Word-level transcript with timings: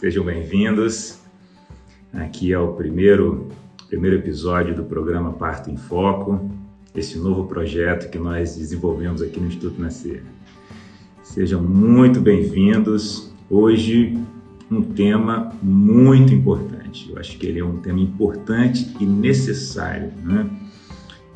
Sejam 0.00 0.24
bem-vindos. 0.24 1.18
Aqui 2.10 2.54
é 2.54 2.58
o 2.58 2.72
primeiro, 2.72 3.48
primeiro 3.86 4.16
episódio 4.16 4.74
do 4.74 4.82
programa 4.82 5.34
Parto 5.34 5.70
em 5.70 5.76
Foco, 5.76 6.50
esse 6.94 7.18
novo 7.18 7.44
projeto 7.44 8.10
que 8.10 8.18
nós 8.18 8.56
desenvolvemos 8.56 9.20
aqui 9.20 9.38
no 9.38 9.46
Instituto 9.46 9.78
Nascer. 9.78 10.22
Sejam 11.22 11.62
muito 11.62 12.18
bem-vindos. 12.18 13.30
Hoje, 13.50 14.18
um 14.70 14.80
tema 14.80 15.52
muito 15.62 16.32
importante. 16.32 17.10
Eu 17.10 17.18
acho 17.18 17.36
que 17.36 17.46
ele 17.46 17.60
é 17.60 17.64
um 17.64 17.76
tema 17.76 18.00
importante 18.00 18.90
e 18.98 19.04
necessário. 19.04 20.10
Né? 20.24 20.48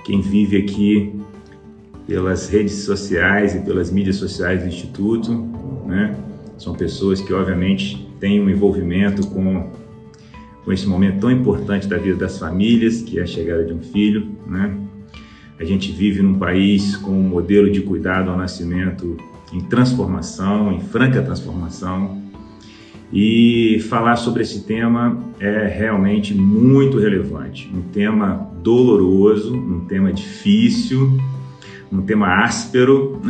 Quem 0.06 0.22
vive 0.22 0.56
aqui 0.56 1.20
pelas 2.06 2.48
redes 2.48 2.76
sociais 2.76 3.54
e 3.54 3.58
pelas 3.58 3.90
mídias 3.90 4.16
sociais 4.16 4.62
do 4.62 4.68
Instituto, 4.68 5.34
né? 5.86 6.18
são 6.56 6.72
pessoas 6.72 7.20
que, 7.20 7.34
obviamente, 7.34 8.08
têm 8.20 8.40
um 8.40 8.48
envolvimento 8.48 9.26
com, 9.28 9.70
com 10.64 10.72
esse 10.72 10.86
momento 10.86 11.20
tão 11.20 11.30
importante 11.30 11.86
da 11.86 11.96
vida 11.96 12.16
das 12.16 12.38
famílias, 12.38 13.02
que 13.02 13.18
é 13.18 13.22
a 13.22 13.26
chegada 13.26 13.64
de 13.64 13.72
um 13.72 13.80
filho. 13.80 14.28
Né? 14.46 14.76
A 15.58 15.64
gente 15.64 15.92
vive 15.92 16.22
num 16.22 16.38
país 16.38 16.96
com 16.96 17.12
um 17.12 17.22
modelo 17.22 17.70
de 17.70 17.80
cuidado 17.80 18.30
ao 18.30 18.36
nascimento 18.36 19.16
em 19.52 19.60
transformação, 19.60 20.72
em 20.72 20.80
franca 20.80 21.22
transformação. 21.22 22.22
E 23.12 23.78
falar 23.88 24.16
sobre 24.16 24.42
esse 24.42 24.64
tema 24.64 25.22
é 25.38 25.68
realmente 25.68 26.34
muito 26.34 26.98
relevante. 26.98 27.70
Um 27.72 27.82
tema 27.82 28.50
doloroso, 28.60 29.54
um 29.54 29.84
tema 29.86 30.12
difícil, 30.12 31.20
um 31.92 32.02
tema 32.02 32.42
áspero 32.44 33.20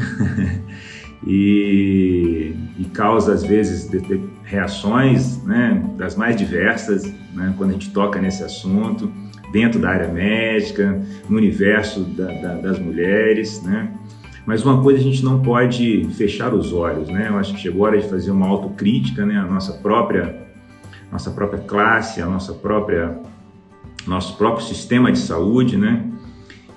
e, 1.27 2.55
e, 2.79 2.85
causa 2.95 3.35
às 3.35 3.45
vezes 3.45 3.89
de, 3.91 4.01
de 4.01 4.21
reações 4.45 5.43
né, 5.45 5.83
das 5.97 6.15
mais 6.17 6.37
diversas 6.37 7.05
né, 7.33 7.55
quando 7.57 7.71
a 7.71 7.73
gente 7.73 7.91
toca 7.91 8.21
nesse 8.21 8.43
assunto, 8.43 9.11
dentro 9.51 9.81
da 9.81 9.91
área 9.91 10.09
médica, 10.09 11.01
no 11.29 11.37
universo 11.39 12.01
da, 12.01 12.27
da, 12.27 12.55
das 12.57 12.79
mulheres. 12.79 13.63
Né? 13.63 13.91
Mas 14.47 14.65
uma 14.65 14.83
coisa 14.83 15.01
a 15.01 15.03
gente 15.03 15.25
não 15.25 15.41
pode 15.41 16.07
fechar 16.17 16.53
os 16.53 16.73
olhos, 16.73 17.09
né? 17.09 17.29
Eu 17.29 17.39
acho 17.39 17.55
que 17.55 17.61
chegou 17.61 17.87
a 17.87 17.91
hora 17.91 18.01
de 18.01 18.09
fazer 18.09 18.31
uma 18.31 18.47
autocrítica, 18.47 19.25
né? 19.25 19.39
A 19.39 19.47
nossa 19.47 19.73
própria, 19.73 20.37
nossa 21.11 21.31
própria 21.31 21.61
classe, 21.61 22.21
a 22.21 22.27
nossa 22.27 22.53
própria, 22.53 23.19
nosso 24.07 24.37
próprio 24.37 24.67
sistema 24.67 25.11
de 25.11 25.19
saúde, 25.19 25.79
né? 25.79 26.05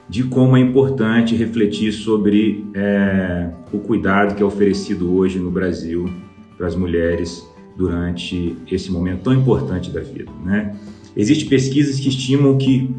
De 0.07 0.23
como 0.23 0.55
é 0.55 0.61
importante 0.61 1.35
refletir 1.35 1.91
sobre 1.91 2.65
é, 2.73 3.49
o 3.73 3.79
cuidado 3.79 4.33
que 4.33 4.41
é 4.41 4.45
oferecido 4.45 5.13
hoje 5.13 5.37
no 5.37 5.51
Brasil 5.51 6.09
para 6.57 6.67
as 6.67 6.75
mulheres 6.75 7.45
durante 7.77 8.57
esse 8.71 8.91
momento 8.91 9.21
tão 9.23 9.33
importante 9.33 9.91
da 9.91 10.01
vida, 10.01 10.31
né? 10.43 10.75
Existem 11.15 11.47
pesquisas 11.47 11.99
que 11.99 12.09
estimam 12.09 12.57
que 12.57 12.93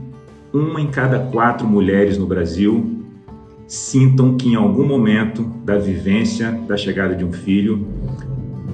uma 0.53 0.81
em 0.81 0.87
cada 0.87 1.19
quatro 1.19 1.67
mulheres 1.67 2.17
no 2.17 2.27
Brasil 2.27 2.99
sintam 3.67 4.37
que 4.37 4.49
em 4.49 4.55
algum 4.55 4.87
momento 4.87 5.43
da 5.65 5.77
vivência 5.77 6.53
da 6.67 6.77
chegada 6.77 7.15
de 7.15 7.25
um 7.25 7.33
filho 7.33 7.87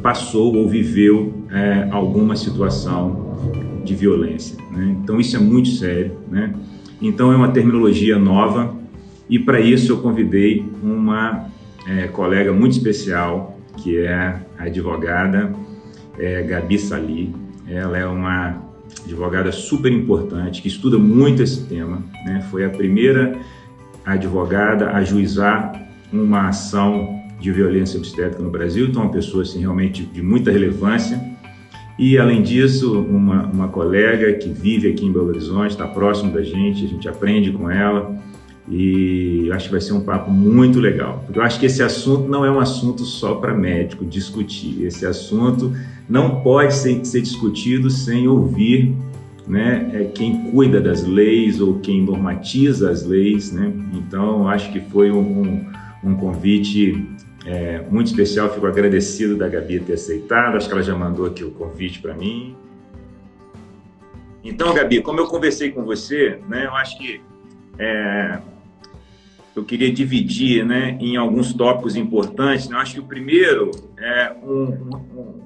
passou 0.03 0.55
ou 0.55 0.69
viveu 0.69 1.35
é, 1.51 1.89
alguma 1.91 2.37
situação 2.37 3.35
de 3.85 3.95
violência. 3.95 4.57
Né? 4.71 4.97
Então 5.03 5.19
isso 5.19 5.37
é 5.37 5.41
muito 5.41 5.69
sério. 5.71 6.17
Né? 6.31 6.55
Então 7.03 7.33
é 7.33 7.37
uma 7.37 7.49
terminologia 7.49 8.19
nova 8.19 8.75
e 9.29 9.39
para 9.39 9.61
isso 9.61 9.93
eu 9.93 9.99
convidei 9.99 10.65
uma 10.83 11.49
é, 11.89 12.07
colega 12.07 12.53
muito 12.53 12.73
especial 12.73 13.59
que 13.79 13.99
é 13.99 14.41
a 14.59 14.65
advogada 14.65 15.53
é, 16.19 16.43
Gabi 16.43 16.79
Sali. 16.79 17.35
Ela 17.67 17.99
é 17.99 18.07
uma 18.07 18.63
advogada 19.05 19.51
super 19.53 19.91
importante 19.91 20.63
que 20.63 20.69
estuda 20.69 20.99
muito 20.99 21.43
esse 21.43 21.65
tema. 21.67 22.03
Né? 22.25 22.47
Foi 22.51 22.65
a 22.65 22.71
primeira 22.71 23.39
advogada 24.05 24.91
ajuizar 24.91 25.89
uma 26.13 26.49
ação 26.49 27.23
de 27.41 27.51
violência 27.51 27.99
obstétrica 27.99 28.43
no 28.43 28.51
Brasil, 28.51 28.87
então 28.87 29.03
uma 29.03 29.11
pessoa 29.11 29.43
assim, 29.43 29.61
realmente 29.61 30.05
de 30.05 30.23
muita 30.23 30.51
relevância. 30.51 31.21
E, 31.99 32.19
além 32.19 32.43
disso, 32.43 33.01
uma, 33.01 33.47
uma 33.47 33.69
colega 33.69 34.33
que 34.35 34.49
vive 34.49 34.91
aqui 34.91 35.05
em 35.05 35.13
Belo 35.13 35.29
Horizonte, 35.29 35.71
está 35.71 35.87
próximo 35.87 36.33
da 36.33 36.43
gente, 36.43 36.85
a 36.85 36.89
gente 36.89 37.09
aprende 37.09 37.53
com 37.53 37.71
ela 37.71 38.17
e 38.69 39.51
acho 39.53 39.67
que 39.67 39.73
vai 39.73 39.81
ser 39.81 39.93
um 39.93 40.01
papo 40.01 40.31
muito 40.31 40.81
legal. 40.81 41.23
Porque 41.25 41.39
eu 41.39 41.43
acho 41.43 41.61
que 41.61 41.67
esse 41.67 41.83
assunto 41.83 42.29
não 42.29 42.45
é 42.45 42.51
um 42.51 42.61
assunto 42.61 43.05
só 43.05 43.35
para 43.35 43.55
médico 43.55 44.05
discutir, 44.05 44.85
esse 44.85 45.05
assunto 45.07 45.73
não 46.09 46.43
pode 46.43 46.75
ser, 46.75 47.05
ser 47.05 47.21
discutido 47.21 47.91
sem 47.91 48.27
ouvir 48.29 48.95
né, 49.47 49.91
é 49.93 50.05
quem 50.05 50.51
cuida 50.51 50.81
das 50.81 51.05
leis 51.05 51.61
ou 51.61 51.79
quem 51.81 52.03
normatiza 52.03 52.91
as 52.91 53.05
leis, 53.05 53.53
né? 53.53 53.73
Então, 53.93 54.49
acho 54.49 54.73
que 54.73 54.81
foi 54.81 55.11
um, 55.11 55.67
um 56.03 56.15
convite 56.15 57.07
é, 57.45 57.81
muito 57.91 58.07
especial. 58.07 58.53
Fico 58.53 58.67
agradecido 58.67 59.37
da 59.37 59.49
Gabi 59.49 59.81
ter 59.81 59.95
aceitado. 59.95 60.57
Acho 60.57 60.67
que 60.67 60.73
ela 60.73 60.83
já 60.83 60.97
mandou 60.97 61.27
aqui 61.27 61.45
o 61.45 61.51
convite 61.51 62.01
para 62.01 62.15
mim. 62.15 62.57
Então, 64.43 64.73
Gabi, 64.75 65.03
como 65.03 65.21
eu 65.21 65.27
conversei 65.27 65.71
com 65.71 65.85
você, 65.85 66.39
né, 66.49 66.67
eu 66.67 66.75
acho 66.75 66.99
que 66.99 67.21
é, 67.79 68.39
eu 69.55 69.65
queria 69.65 69.93
dividir 69.93 70.65
né, 70.65 70.97
em 71.01 71.17
alguns 71.17 71.53
tópicos 71.53 71.97
importantes. 71.97 72.69
Né? 72.69 72.77
Eu 72.77 72.81
acho 72.81 72.95
que 72.95 73.01
o 73.01 73.05
primeiro 73.05 73.71
é 73.99 74.33
um, 74.43 74.65
um, 74.65 75.41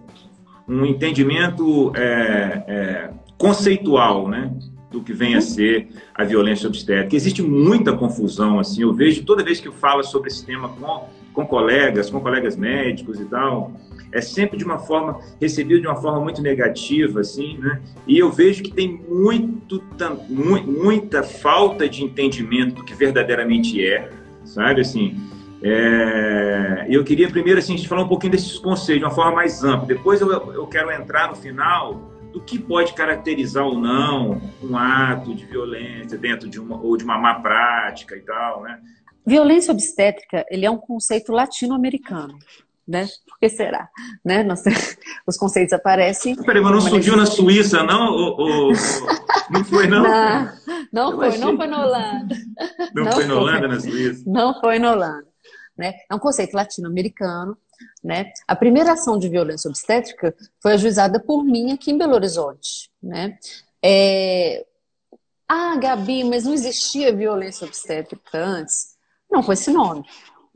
um 0.68 0.86
entendimento 0.86 1.92
é, 1.94 2.64
é 2.66 3.10
conceitual, 3.36 4.28
né? 4.28 4.52
do 4.90 5.02
que 5.02 5.12
vem 5.12 5.34
a 5.34 5.40
ser 5.40 5.88
a 6.14 6.24
violência 6.24 6.66
obstétrica. 6.66 7.14
Existe 7.14 7.42
muita 7.42 7.92
confusão, 7.92 8.58
assim, 8.58 8.82
eu 8.82 8.92
vejo 8.92 9.22
toda 9.24 9.44
vez 9.44 9.60
que 9.60 9.68
eu 9.68 9.72
falo 9.72 10.02
sobre 10.02 10.28
esse 10.28 10.44
tema 10.44 10.68
com, 10.70 11.08
com 11.38 11.46
colegas, 11.46 12.10
com 12.10 12.18
colegas 12.18 12.56
médicos 12.56 13.20
e 13.20 13.24
tal, 13.24 13.70
é 14.10 14.20
sempre 14.20 14.58
de 14.58 14.64
uma 14.64 14.80
forma, 14.80 15.20
recebido 15.40 15.80
de 15.80 15.86
uma 15.86 15.94
forma 15.94 16.20
muito 16.20 16.42
negativa, 16.42 17.20
assim, 17.20 17.56
né? 17.58 17.80
E 18.08 18.18
eu 18.18 18.28
vejo 18.28 18.60
que 18.60 18.72
tem 18.72 19.00
muito, 19.08 19.80
mu 20.28 20.60
muita 20.64 21.22
falta 21.22 21.88
de 21.88 22.02
entendimento 22.02 22.74
do 22.74 22.84
que 22.84 22.92
verdadeiramente 22.92 23.84
é, 23.84 24.10
sabe, 24.44 24.80
assim... 24.80 25.16
É, 25.60 26.86
eu 26.88 27.02
queria 27.02 27.28
primeiro 27.28 27.58
assim, 27.58 27.76
falar 27.78 28.02
um 28.02 28.08
pouquinho 28.08 28.30
desses 28.30 28.58
conceitos 28.58 29.00
de 29.00 29.04
uma 29.04 29.10
forma 29.10 29.34
mais 29.34 29.64
ampla. 29.64 29.86
Depois 29.86 30.20
eu, 30.20 30.30
eu 30.30 30.66
quero 30.68 30.88
entrar 30.92 31.28
no 31.28 31.34
final 31.34 32.12
do 32.32 32.40
que 32.40 32.60
pode 32.60 32.94
caracterizar 32.94 33.64
ou 33.64 33.76
não 33.76 34.40
um 34.62 34.76
ato 34.76 35.34
de 35.34 35.44
violência 35.46 36.16
dentro 36.16 36.48
de 36.48 36.60
uma 36.60 36.80
ou 36.80 36.96
de 36.96 37.02
uma 37.02 37.18
má 37.18 37.34
prática 37.34 38.14
e 38.14 38.20
tal, 38.20 38.62
né? 38.62 38.78
Violência 39.28 39.72
obstétrica, 39.72 40.46
ele 40.48 40.64
é 40.64 40.70
um 40.70 40.78
conceito 40.78 41.32
latino-americano, 41.32 42.38
né? 42.86 43.06
Por 43.28 43.38
que 43.38 43.50
será? 43.50 43.86
Né? 44.24 44.42
Nós, 44.42 44.62
os 45.26 45.36
conceitos 45.36 45.74
aparecem... 45.74 46.34
Peraí, 46.34 46.62
mas 46.62 46.72
não 46.72 46.80
surgiu 46.80 47.14
na 47.14 47.26
Suíça, 47.26 47.82
não? 47.82 48.10
Ou, 48.10 48.40
ou, 48.40 48.72
não 49.50 49.64
foi, 49.66 49.86
não? 49.86 50.02
Não, 50.02 50.50
não 50.90 51.16
foi, 51.16 51.28
achei... 51.28 51.40
não 51.42 51.56
foi 51.58 51.66
na 51.66 51.84
Holanda. 51.84 52.36
Não, 52.94 53.04
não 53.04 53.12
foi 53.12 53.26
na 53.26 53.34
Holanda, 53.34 53.68
na 53.68 53.80
Suíça? 53.80 54.24
Não 54.26 54.60
foi 54.60 54.78
na 54.78 54.92
Holanda. 54.92 55.28
Né? 55.76 55.94
É 56.10 56.14
um 56.14 56.18
conceito 56.18 56.54
latino-americano, 56.54 57.56
né? 58.02 58.32
A 58.48 58.56
primeira 58.56 58.92
ação 58.92 59.18
de 59.18 59.28
violência 59.28 59.68
obstétrica 59.68 60.34
foi 60.62 60.72
ajuizada 60.72 61.20
por 61.20 61.44
mim 61.44 61.72
aqui 61.72 61.90
em 61.90 61.98
Belo 61.98 62.14
Horizonte. 62.14 62.90
Né? 63.02 63.38
É... 63.84 64.64
Ah, 65.46 65.76
Gabi, 65.76 66.24
mas 66.24 66.44
não 66.44 66.54
existia 66.54 67.14
violência 67.14 67.66
obstétrica 67.66 68.38
antes? 68.38 68.97
Não, 69.30 69.42
foi 69.42 69.54
esse 69.54 69.70
nome. 69.70 70.04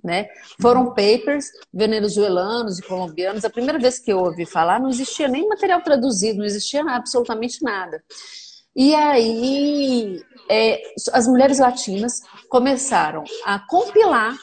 Né? 0.03 0.29
Foram 0.61 0.87
papers 0.95 1.47
venezuelanos 1.73 2.79
e 2.79 2.83
colombianos. 2.83 3.45
A 3.45 3.51
primeira 3.51 3.79
vez 3.79 4.01
que 4.01 4.13
eu 4.13 4.19
ouvi 4.19 4.45
falar, 4.45 4.81
não 4.81 4.89
existia 4.89 5.29
nem 5.29 5.47
material 5.47 5.81
traduzido, 5.81 6.39
não 6.39 6.45
existia 6.45 6.83
absolutamente 6.85 7.63
nada. 7.63 8.03
E 8.75 8.95
aí, 8.95 10.21
é, 10.49 10.83
as 11.13 11.29
mulheres 11.29 11.59
latinas 11.59 12.23
começaram 12.49 13.23
a 13.45 13.59
compilar 13.61 14.37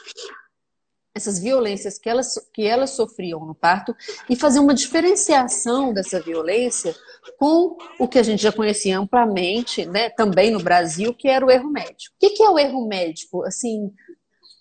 essas 1.14 1.40
violências 1.40 1.98
que 1.98 2.08
elas, 2.08 2.34
que 2.54 2.62
elas 2.62 2.90
sofriam 2.90 3.44
no 3.44 3.54
parto 3.54 3.94
e 4.28 4.36
fazer 4.36 4.60
uma 4.60 4.72
diferenciação 4.72 5.92
dessa 5.92 6.20
violência 6.20 6.94
com 7.36 7.76
o 7.98 8.08
que 8.08 8.18
a 8.18 8.22
gente 8.22 8.42
já 8.42 8.52
conhecia 8.52 8.98
amplamente, 8.98 9.84
né, 9.84 10.08
também 10.10 10.50
no 10.50 10.60
Brasil, 10.60 11.12
que 11.12 11.28
era 11.28 11.44
o 11.44 11.50
erro 11.50 11.70
médico. 11.70 12.14
O 12.14 12.18
que 12.18 12.42
é 12.42 12.48
o 12.48 12.58
erro 12.58 12.86
médico? 12.86 13.44
Assim, 13.44 13.92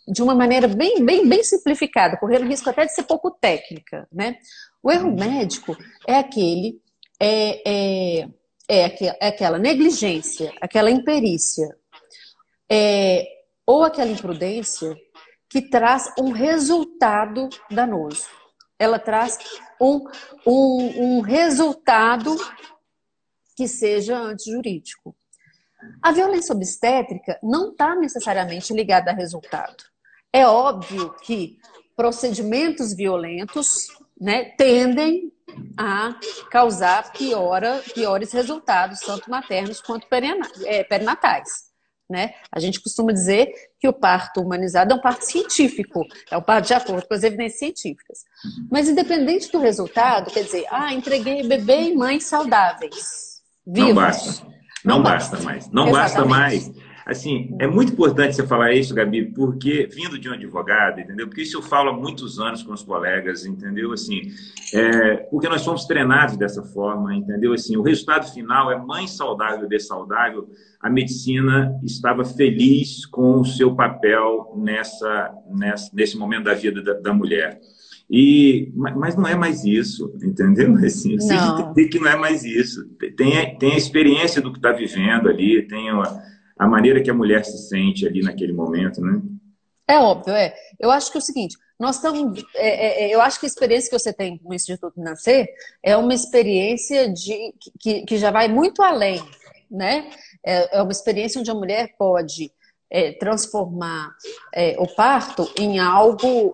de 0.10 0.24
uma 0.24 0.34
maneira 0.34 0.68
bem, 0.68 1.06
bem, 1.06 1.28
bem 1.28 1.44
simplificada, 1.44 2.18
correndo 2.18 2.48
risco 2.48 2.70
até 2.70 2.86
de 2.86 2.94
ser 2.94 3.04
pouco 3.04 3.30
técnica, 3.30 4.08
né? 4.12 4.38
O 4.82 4.92
erro 4.92 5.12
médico 5.12 5.78
é 6.08 6.16
aquele, 6.16 6.82
é, 7.20 7.70
é, 7.70 8.30
é, 8.68 9.18
é 9.20 9.28
aquela 9.28 9.60
negligência, 9.60 10.52
aquela 10.60 10.90
imperícia, 10.90 11.78
é, 12.70 13.28
ou 13.66 13.84
aquela 13.84 14.10
imprudência 14.10 14.98
que 15.48 15.62
traz 15.62 16.12
um 16.18 16.32
resultado 16.32 17.50
danoso. 17.70 18.28
Ela 18.80 18.98
traz 18.98 19.38
um, 19.80 20.06
um, 20.46 21.18
um 21.18 21.22
resultado 21.22 22.36
que 23.56 23.68
seja 23.68 24.18
antijurídico. 24.18 25.16
A 26.02 26.12
violência 26.12 26.56
obstétrica 26.56 27.40
não 27.44 27.72
está 27.72 27.96
necessariamente 27.96 28.74
ligada 28.74 29.12
a 29.12 29.14
resultado. 29.14 29.89
É 30.32 30.46
óbvio 30.46 31.16
que 31.22 31.58
procedimentos 31.96 32.94
violentos 32.94 33.88
né, 34.20 34.46
tendem 34.58 35.32
a 35.78 36.16
causar 36.52 37.12
piora, 37.12 37.82
piores 37.94 38.32
resultados, 38.32 39.00
tanto 39.00 39.30
maternos 39.30 39.82
quanto 39.82 40.08
é, 40.66 40.84
perinatais. 40.84 41.70
Né? 42.10 42.34
A 42.52 42.60
gente 42.60 42.82
costuma 42.82 43.12
dizer 43.12 43.52
que 43.80 43.88
o 43.88 43.94
parto 43.94 44.42
humanizado 44.42 44.94
é 44.94 44.96
um 44.96 45.02
parto 45.02 45.26
científico, 45.26 46.06
é 46.32 46.38
um 46.38 46.42
parto 46.42 46.68
de 46.68 46.74
acordo 46.74 47.08
com 47.08 47.14
as 47.14 47.24
evidências 47.24 47.60
científicas. 47.60 48.20
Mas 48.72 48.90
independente 48.90 49.52
do 49.52 49.60
resultado, 49.60 50.32
quer 50.32 50.44
dizer, 50.44 50.66
ah, 50.72 50.94
entreguei 50.94 51.48
bebê 51.48 51.90
e 51.90 51.96
mãe 51.96 52.20
saudáveis, 52.20 53.42
vivos. 53.66 53.90
Não 53.90 53.96
basta. 53.96 54.48
Não, 54.84 54.96
Não 54.96 55.04
basta. 55.04 55.32
basta 55.32 55.46
mais. 55.46 55.70
Não 55.70 55.88
Exatamente. 55.88 56.14
basta 56.14 56.26
mais 56.26 56.89
Assim, 57.06 57.56
é 57.60 57.68
muito 57.68 57.94
importante 57.94 58.36
você 58.36 58.46
falar 58.46 58.74
isso, 58.74 58.94
Gabi, 58.94 59.26
porque 59.32 59.88
vindo 59.92 60.18
de 60.18 60.30
um 60.30 60.34
advogado, 60.34 61.00
entendeu? 61.00 61.28
Porque 61.28 61.42
isso 61.42 61.58
eu 61.58 61.62
falo 61.62 61.90
há 61.90 61.94
muitos 61.94 62.40
anos 62.40 62.62
com 62.64 62.74
os 62.74 62.84
colegas, 62.84 63.46
entendeu? 63.46 63.92
Assim, 63.92 64.22
é, 64.74 65.18
porque 65.30 65.50
nós 65.50 65.62
somos 65.62 65.86
treinados 65.86 66.38
dessa 66.38 66.64
forma, 66.64 67.16
entendeu? 67.16 67.54
Assim, 67.54 67.78
o 67.78 67.82
resultado 67.82 68.32
final 68.32 68.72
é 68.72 68.78
mãe 68.78 69.08
saudável, 69.08 69.62
bebê 69.62 69.80
saudável. 69.80 70.50
A 70.80 70.90
medicina 70.90 71.78
estava 71.84 72.24
feliz 72.24 73.06
com 73.06 73.40
o 73.40 73.46
seu 73.46 73.76
papel 73.76 74.54
nessa, 74.58 75.34
nessa 75.50 75.90
nesse 75.94 76.18
momento 76.18 76.46
da 76.46 76.54
vida 76.54 76.82
da, 76.82 76.94
da 76.94 77.14
mulher. 77.14 77.60
E, 78.10 78.72
mas 78.76 79.16
não 79.16 79.28
é 79.28 79.36
mais 79.36 79.64
isso, 79.64 80.12
entendeu? 80.24 80.76
Assim, 80.84 81.16
você 81.16 81.36
tem 81.76 81.88
que 81.88 82.00
não 82.00 82.08
é 82.08 82.18
mais 82.18 82.44
isso. 82.44 82.84
Tem, 83.16 83.58
tem 83.58 83.74
a 83.74 83.78
experiência 83.78 84.42
do 84.42 84.52
que 84.52 84.58
está 84.58 84.72
vivendo 84.72 85.30
ali, 85.30 85.62
tem 85.68 85.90
a, 85.92 86.02
a 86.60 86.68
maneira 86.68 87.02
que 87.02 87.10
a 87.10 87.14
mulher 87.14 87.46
se 87.46 87.58
sente 87.70 88.06
ali 88.06 88.22
naquele 88.22 88.52
momento, 88.52 89.00
né? 89.00 89.22
É 89.88 89.98
óbvio, 89.98 90.36
é. 90.36 90.54
Eu 90.78 90.92
acho 90.92 91.10
que 91.10 91.18
é 91.18 91.22
o 91.22 91.24
seguinte, 91.24 91.58
nós 91.80 91.96
estamos. 91.96 92.44
É, 92.54 92.68
é, 92.68 93.04
é 93.06 93.16
eu 93.16 93.22
acho 93.22 93.40
que 93.40 93.46
a 93.46 93.50
experiência 93.50 93.90
que 93.90 93.98
você 93.98 94.14
tem 94.14 94.38
com 94.38 94.50
o 94.50 94.54
Instituto 94.54 95.00
Nascer 95.00 95.48
é 95.82 95.96
uma 95.96 96.14
experiência 96.14 97.12
de, 97.12 97.56
que, 97.80 98.02
que 98.02 98.18
já 98.18 98.30
vai 98.30 98.50
muito 98.50 98.84
além, 98.84 99.24
né? 99.72 100.12
É, 100.46 100.78
é 100.78 100.82
uma 100.82 100.92
experiência 100.92 101.40
onde 101.40 101.50
a 101.50 101.56
mulher 101.56 101.96
pode 101.98 102.52
é, 102.92 103.14
transformar 103.14 104.12
é, 104.54 104.76
o 104.78 104.88
parto 104.88 105.50
em 105.58 105.80
algo. 105.80 106.54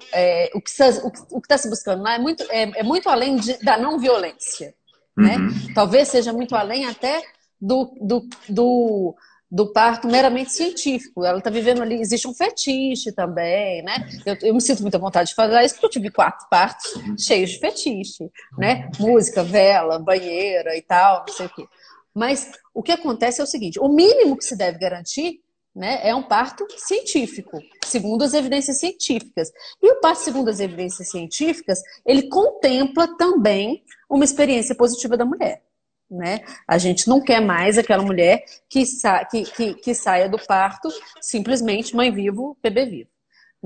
O 0.53 0.61
que 0.61 0.69
está 0.69 1.57
se 1.57 1.69
buscando 1.69 2.03
lá 2.03 2.15
é 2.15 2.19
muito, 2.19 2.43
é, 2.51 2.79
é 2.79 2.83
muito 2.83 3.09
além 3.09 3.37
de, 3.37 3.57
da 3.63 3.77
não 3.77 3.99
violência. 3.99 4.73
Né? 5.17 5.37
Uhum. 5.37 5.73
Talvez 5.73 6.09
seja 6.09 6.31
muito 6.31 6.55
além 6.55 6.85
até 6.85 7.23
do, 7.59 7.91
do, 8.01 8.27
do 8.49 9.15
do 9.55 9.71
parto 9.71 10.05
meramente 10.05 10.51
científico. 10.51 11.23
Ela 11.23 11.37
está 11.37 11.49
vivendo 11.49 11.81
ali, 11.81 12.01
existe 12.01 12.27
um 12.27 12.33
fetiche 12.33 13.13
também, 13.13 13.81
né? 13.83 14.05
Eu, 14.25 14.35
eu, 14.41 14.53
me 14.53 14.59
sinto 14.59 14.81
muita 14.81 14.99
vontade 14.99 15.29
de 15.29 15.35
falar 15.35 15.63
isso 15.63 15.75
porque 15.75 15.85
eu 15.85 15.91
tive 15.91 16.11
quatro 16.11 16.45
partos 16.49 16.91
cheios 17.17 17.51
de 17.51 17.59
fetiche, 17.59 18.29
né? 18.57 18.89
Música, 18.99 19.43
vela, 19.43 19.97
banheira 19.97 20.75
e 20.75 20.81
tal, 20.81 21.23
não 21.25 21.33
sei 21.33 21.45
o 21.45 21.49
quê. 21.49 21.65
Mas 22.13 22.51
o 22.73 22.83
que 22.83 22.91
acontece 22.91 23.39
é 23.39 23.45
o 23.45 23.47
seguinte: 23.47 23.79
o 23.79 23.87
mínimo 23.87 24.35
que 24.35 24.43
se 24.43 24.57
deve 24.57 24.77
garantir 24.77 25.39
né, 25.73 26.01
é 26.03 26.13
um 26.13 26.23
parto 26.23 26.67
científico, 26.75 27.57
segundo 27.85 28.25
as 28.25 28.33
evidências 28.33 28.77
científicas. 28.77 29.53
E 29.81 29.89
o 29.89 30.01
parto, 30.01 30.19
segundo 30.19 30.49
as 30.49 30.59
evidências 30.59 31.09
científicas, 31.09 31.79
ele 32.05 32.27
contempla 32.27 33.07
também 33.15 33.81
uma 34.09 34.25
experiência 34.25 34.75
positiva 34.75 35.15
da 35.15 35.23
mulher. 35.23 35.63
Né? 36.09 36.41
A 36.67 36.77
gente 36.77 37.07
não 37.07 37.19
quer 37.19 37.41
mais 37.41 37.77
aquela 37.77 38.03
mulher 38.03 38.45
que, 38.69 38.85
sa 38.85 39.25
que, 39.25 39.43
que, 39.43 39.73
que 39.73 39.93
saia 39.95 40.29
do 40.29 40.37
parto 40.37 40.87
simplesmente 41.19 41.95
mãe 41.95 42.11
vivo, 42.11 42.57
bebê 42.61 42.85
vivo. 42.85 43.09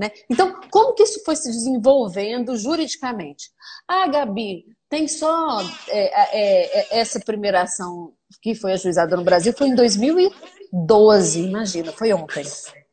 Né? 0.00 0.10
Então, 0.30 0.58
como 0.70 0.94
que 0.94 1.02
isso 1.02 1.22
foi 1.24 1.36
se 1.36 1.50
desenvolvendo 1.50 2.56
juridicamente? 2.56 3.50
Ah, 3.86 4.08
Gabi, 4.08 4.64
tem 4.88 5.06
só 5.06 5.60
é, 5.88 5.98
é, 5.98 6.80
é, 6.96 6.98
essa 6.98 7.20
primeira 7.20 7.62
ação 7.62 8.14
que 8.40 8.54
foi 8.54 8.72
ajuizada 8.72 9.14
no 9.14 9.22
Brasil 9.22 9.52
foi 9.52 9.68
em 9.68 9.74
2012, 9.74 11.42
imagina, 11.42 11.92
foi 11.92 12.14
ontem. 12.14 12.44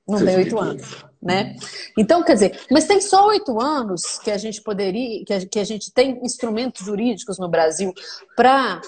Não 0.07 0.23
tem 0.23 0.37
oito 0.37 0.59
anos, 0.59 1.05
né? 1.21 1.55
Então, 1.97 2.23
quer 2.23 2.33
dizer, 2.33 2.61
mas 2.71 2.85
tem 2.85 3.01
só 3.01 3.27
oito 3.27 3.59
anos 3.59 4.19
que 4.19 4.31
a 4.31 4.37
gente 4.37 4.61
poderia, 4.61 5.23
que 5.25 5.33
a, 5.33 5.45
que 5.45 5.59
a 5.59 5.63
gente 5.63 5.91
tem 5.93 6.19
instrumentos 6.23 6.85
jurídicos 6.85 7.37
no 7.39 7.49
Brasil 7.49 7.93
para 8.35 8.81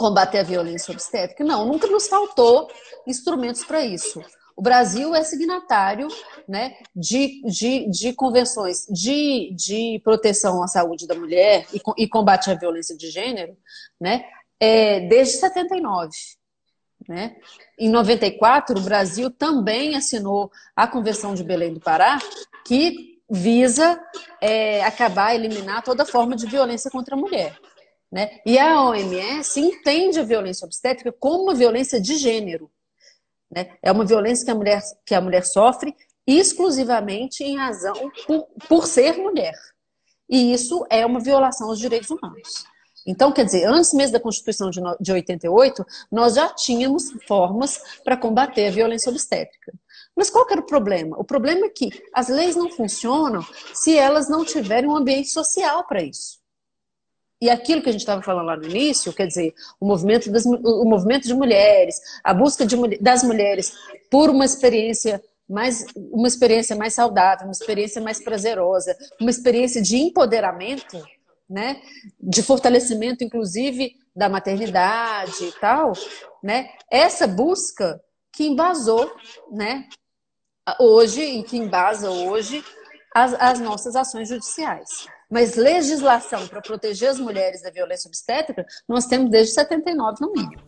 combater 0.00 0.38
a 0.38 0.42
violência 0.42 0.92
obstétrica? 0.92 1.44
Não, 1.44 1.66
nunca 1.66 1.86
nos 1.86 2.08
faltou 2.08 2.70
instrumentos 3.06 3.62
para 3.62 3.84
isso. 3.84 4.22
O 4.56 4.62
Brasil 4.62 5.14
é 5.14 5.22
signatário 5.22 6.08
né, 6.48 6.74
de, 6.96 7.42
de, 7.42 7.86
de 7.90 8.14
convenções 8.14 8.86
de, 8.88 9.54
de 9.54 10.00
proteção 10.02 10.62
à 10.62 10.66
saúde 10.66 11.06
da 11.06 11.14
mulher 11.14 11.66
e, 11.70 11.82
e 11.98 12.08
combate 12.08 12.50
à 12.50 12.54
violência 12.54 12.96
de 12.96 13.10
gênero 13.10 13.54
né, 14.00 14.24
é, 14.58 15.00
desde 15.00 15.34
79. 15.34 16.10
Né? 17.06 17.36
Em 17.78 17.90
94, 17.90 18.78
o 18.78 18.82
Brasil 18.82 19.30
também 19.30 19.96
assinou 19.96 20.50
a 20.74 20.86
Convenção 20.86 21.34
de 21.34 21.44
Belém 21.44 21.74
do 21.74 21.80
Pará, 21.80 22.18
que 22.64 23.20
visa 23.30 24.00
é, 24.40 24.82
acabar, 24.82 25.34
eliminar 25.34 25.82
toda 25.82 26.06
forma 26.06 26.34
de 26.34 26.46
violência 26.46 26.90
contra 26.90 27.14
a 27.14 27.18
mulher. 27.18 27.54
Né? 28.10 28.40
E 28.44 28.58
a 28.58 28.82
OMS 28.82 29.60
entende 29.60 30.18
a 30.18 30.24
violência 30.24 30.64
obstétrica 30.64 31.12
como 31.12 31.44
uma 31.44 31.54
violência 31.54 32.00
de 32.00 32.16
gênero. 32.16 32.70
Né? 33.50 33.76
É 33.82 33.92
uma 33.92 34.04
violência 34.04 34.44
que 34.44 34.50
a 34.50 34.54
mulher, 34.54 34.82
que 35.06 35.14
a 35.14 35.20
mulher 35.20 35.44
sofre 35.44 35.94
exclusivamente 36.26 37.44
em 37.44 37.56
razão 37.56 37.94
por, 38.26 38.46
por 38.68 38.86
ser 38.86 39.16
mulher. 39.16 39.54
E 40.28 40.52
isso 40.52 40.86
é 40.90 41.04
uma 41.04 41.20
violação 41.20 41.68
aos 41.68 41.78
direitos 41.78 42.10
humanos. 42.10 42.64
Então, 43.06 43.32
quer 43.32 43.44
dizer, 43.44 43.64
antes 43.64 43.94
mesmo 43.94 44.12
da 44.12 44.20
Constituição 44.20 44.70
de, 44.70 44.80
de 45.00 45.12
88, 45.12 45.84
nós 46.12 46.34
já 46.34 46.48
tínhamos 46.50 47.10
formas 47.26 47.80
para 48.04 48.16
combater 48.16 48.68
a 48.68 48.70
violência 48.70 49.10
obstétrica. 49.10 49.72
Mas 50.14 50.28
qual 50.28 50.46
era 50.50 50.60
o 50.60 50.66
problema? 50.66 51.16
O 51.18 51.24
problema 51.24 51.66
é 51.66 51.70
que 51.70 51.88
as 52.12 52.28
leis 52.28 52.54
não 52.54 52.70
funcionam 52.70 53.44
se 53.72 53.96
elas 53.96 54.28
não 54.28 54.44
tiverem 54.44 54.88
um 54.88 54.96
ambiente 54.96 55.30
social 55.30 55.86
para 55.86 56.02
isso. 56.02 56.39
E 57.40 57.48
aquilo 57.48 57.82
que 57.82 57.88
a 57.88 57.92
gente 57.92 58.02
estava 58.02 58.22
falando 58.22 58.46
lá 58.46 58.56
no 58.56 58.66
início, 58.66 59.12
quer 59.12 59.26
dizer, 59.26 59.54
o 59.80 59.86
movimento, 59.86 60.30
das, 60.30 60.44
o 60.44 60.84
movimento 60.84 61.26
de 61.26 61.34
mulheres, 61.34 61.98
a 62.22 62.34
busca 62.34 62.66
de, 62.66 62.76
das 62.98 63.22
mulheres 63.22 63.72
por 64.10 64.28
uma 64.28 64.44
experiência 64.44 65.22
mais 65.48 65.84
uma 65.96 66.28
experiência 66.28 66.76
mais 66.76 66.94
saudável, 66.94 67.46
uma 67.46 67.52
experiência 67.52 68.00
mais 68.00 68.22
prazerosa, 68.22 68.96
uma 69.20 69.30
experiência 69.30 69.82
de 69.82 69.96
empoderamento, 69.96 71.02
né, 71.48 71.82
de 72.20 72.40
fortalecimento, 72.40 73.24
inclusive 73.24 73.96
da 74.14 74.28
maternidade 74.28 75.44
e 75.44 75.52
tal, 75.60 75.92
né? 76.40 76.70
Essa 76.88 77.26
busca 77.26 78.00
que 78.32 78.46
embasou, 78.46 79.12
né, 79.50 79.88
hoje 80.78 81.20
e 81.20 81.42
que 81.42 81.56
embasa 81.56 82.08
hoje 82.10 82.64
as, 83.12 83.34
as 83.34 83.58
nossas 83.58 83.96
ações 83.96 84.28
judiciais. 84.28 85.08
Mas 85.30 85.54
legislação 85.54 86.46
para 86.48 86.60
proteger 86.60 87.08
as 87.08 87.20
mulheres 87.20 87.62
da 87.62 87.70
violência 87.70 88.08
obstétrica, 88.08 88.66
nós 88.88 89.06
temos 89.06 89.30
desde 89.30 89.54
79 89.54 90.16
no 90.20 90.32
mínimo. 90.32 90.62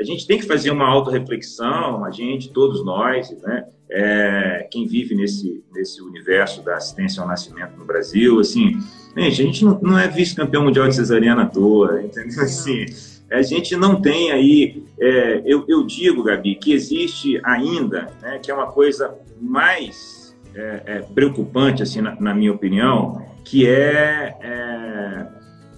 A 0.00 0.02
gente 0.02 0.26
tem 0.26 0.38
que 0.38 0.46
fazer 0.46 0.70
uma 0.70 0.88
autorreflexão, 0.88 2.02
a 2.02 2.10
gente, 2.10 2.50
todos 2.50 2.82
nós, 2.82 3.30
né? 3.42 3.68
É, 3.92 4.68
quem 4.70 4.86
vive 4.86 5.16
nesse, 5.16 5.64
nesse 5.72 6.00
universo 6.00 6.62
da 6.62 6.76
assistência 6.76 7.20
ao 7.20 7.28
nascimento 7.28 7.76
no 7.76 7.84
Brasil, 7.84 8.38
assim, 8.38 8.78
gente, 9.16 9.42
a 9.42 9.44
gente 9.44 9.64
não, 9.64 9.80
não 9.82 9.98
é 9.98 10.06
vice-campeão 10.06 10.62
mundial 10.62 10.88
de 10.88 10.94
cesariana 10.94 11.42
à 11.42 11.46
toa, 11.46 12.00
entendeu? 12.00 12.44
Assim, 12.44 12.86
a 13.30 13.42
gente 13.42 13.76
não 13.76 14.00
tem 14.00 14.30
aí, 14.30 14.84
é, 14.98 15.42
eu, 15.44 15.64
eu 15.68 15.84
digo, 15.84 16.22
Gabi, 16.22 16.54
que 16.54 16.72
existe 16.72 17.40
ainda, 17.44 18.08
né, 18.22 18.38
que 18.38 18.50
é 18.50 18.54
uma 18.54 18.70
coisa 18.70 19.14
mais 19.40 20.19
é, 20.54 20.82
é 20.86 20.98
preocupante, 21.00 21.82
assim, 21.82 22.00
na, 22.00 22.20
na, 22.20 22.34
minha 22.34 22.52
opinião, 22.52 23.24
que 23.44 23.68
é, 23.68 24.36
é 24.40 25.26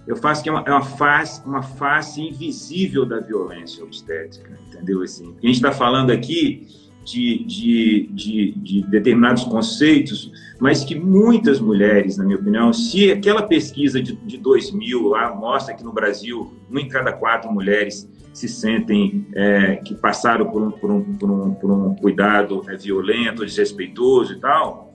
eu 0.07 0.17
faço 0.17 0.43
que 0.43 0.49
é 0.49 0.52
uma, 0.52 0.64
é 0.67 0.71
uma, 0.71 0.83
face, 0.83 1.41
uma 1.47 1.62
face 1.62 2.21
invisível 2.21 3.07
da 3.07 3.21
violência 3.21 3.85
obstétrica, 3.85 4.59
entendeu? 4.67 5.02
Assim, 5.02 5.35
a 5.43 5.47
gente 5.47 5.57
está 5.57 5.71
falando 5.71 6.11
aqui 6.11 6.67
de, 7.05 7.45
de, 7.45 8.09
de, 8.12 8.52
de, 8.52 8.83
determinados 8.83 9.45
conceitos, 9.45 10.33
mas 10.61 10.85
que 10.85 10.95
muitas 10.95 11.61
mulheres, 11.61 12.17
na 12.17 12.25
minha 12.25 12.37
opinião, 12.37 12.73
se 12.73 13.11
aquela 13.11 13.43
pesquisa 13.43 14.02
de, 14.02 14.14
de 14.17 14.38
2000 14.38 15.09
lá 15.09 15.35
mostra 15.35 15.75
que 15.75 15.85
no 15.85 15.93
Brasil, 15.93 16.52
uma 16.69 16.81
em 16.81 16.88
cada 16.88 17.12
quatro 17.12 17.50
mulheres 17.50 18.09
se 18.33 18.49
sentem 18.49 19.27
é, 19.35 19.77
que 19.77 19.95
passaram 19.95 20.47
por 20.47 20.62
um, 20.62 20.71
por 20.71 20.91
um, 20.91 21.03
por 21.15 21.31
um, 21.31 21.55
por 21.55 21.71
um 21.71 21.95
cuidado 21.97 22.65
é, 22.69 22.77
violento, 22.77 23.45
desrespeitoso 23.45 24.33
e 24.35 24.41
tal, 24.41 24.93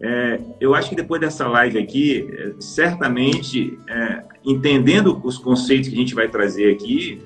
é, 0.00 0.40
eu 0.60 0.74
acho 0.74 0.88
que 0.88 0.96
depois 0.96 1.20
dessa 1.20 1.46
live 1.48 1.78
aqui, 1.78 2.28
é, 2.32 2.52
certamente, 2.60 3.78
é, 3.88 4.22
entendendo 4.44 5.20
os 5.24 5.38
conceitos 5.38 5.88
que 5.88 5.94
a 5.94 5.98
gente 5.98 6.14
vai 6.14 6.28
trazer 6.28 6.72
aqui, 6.72 7.20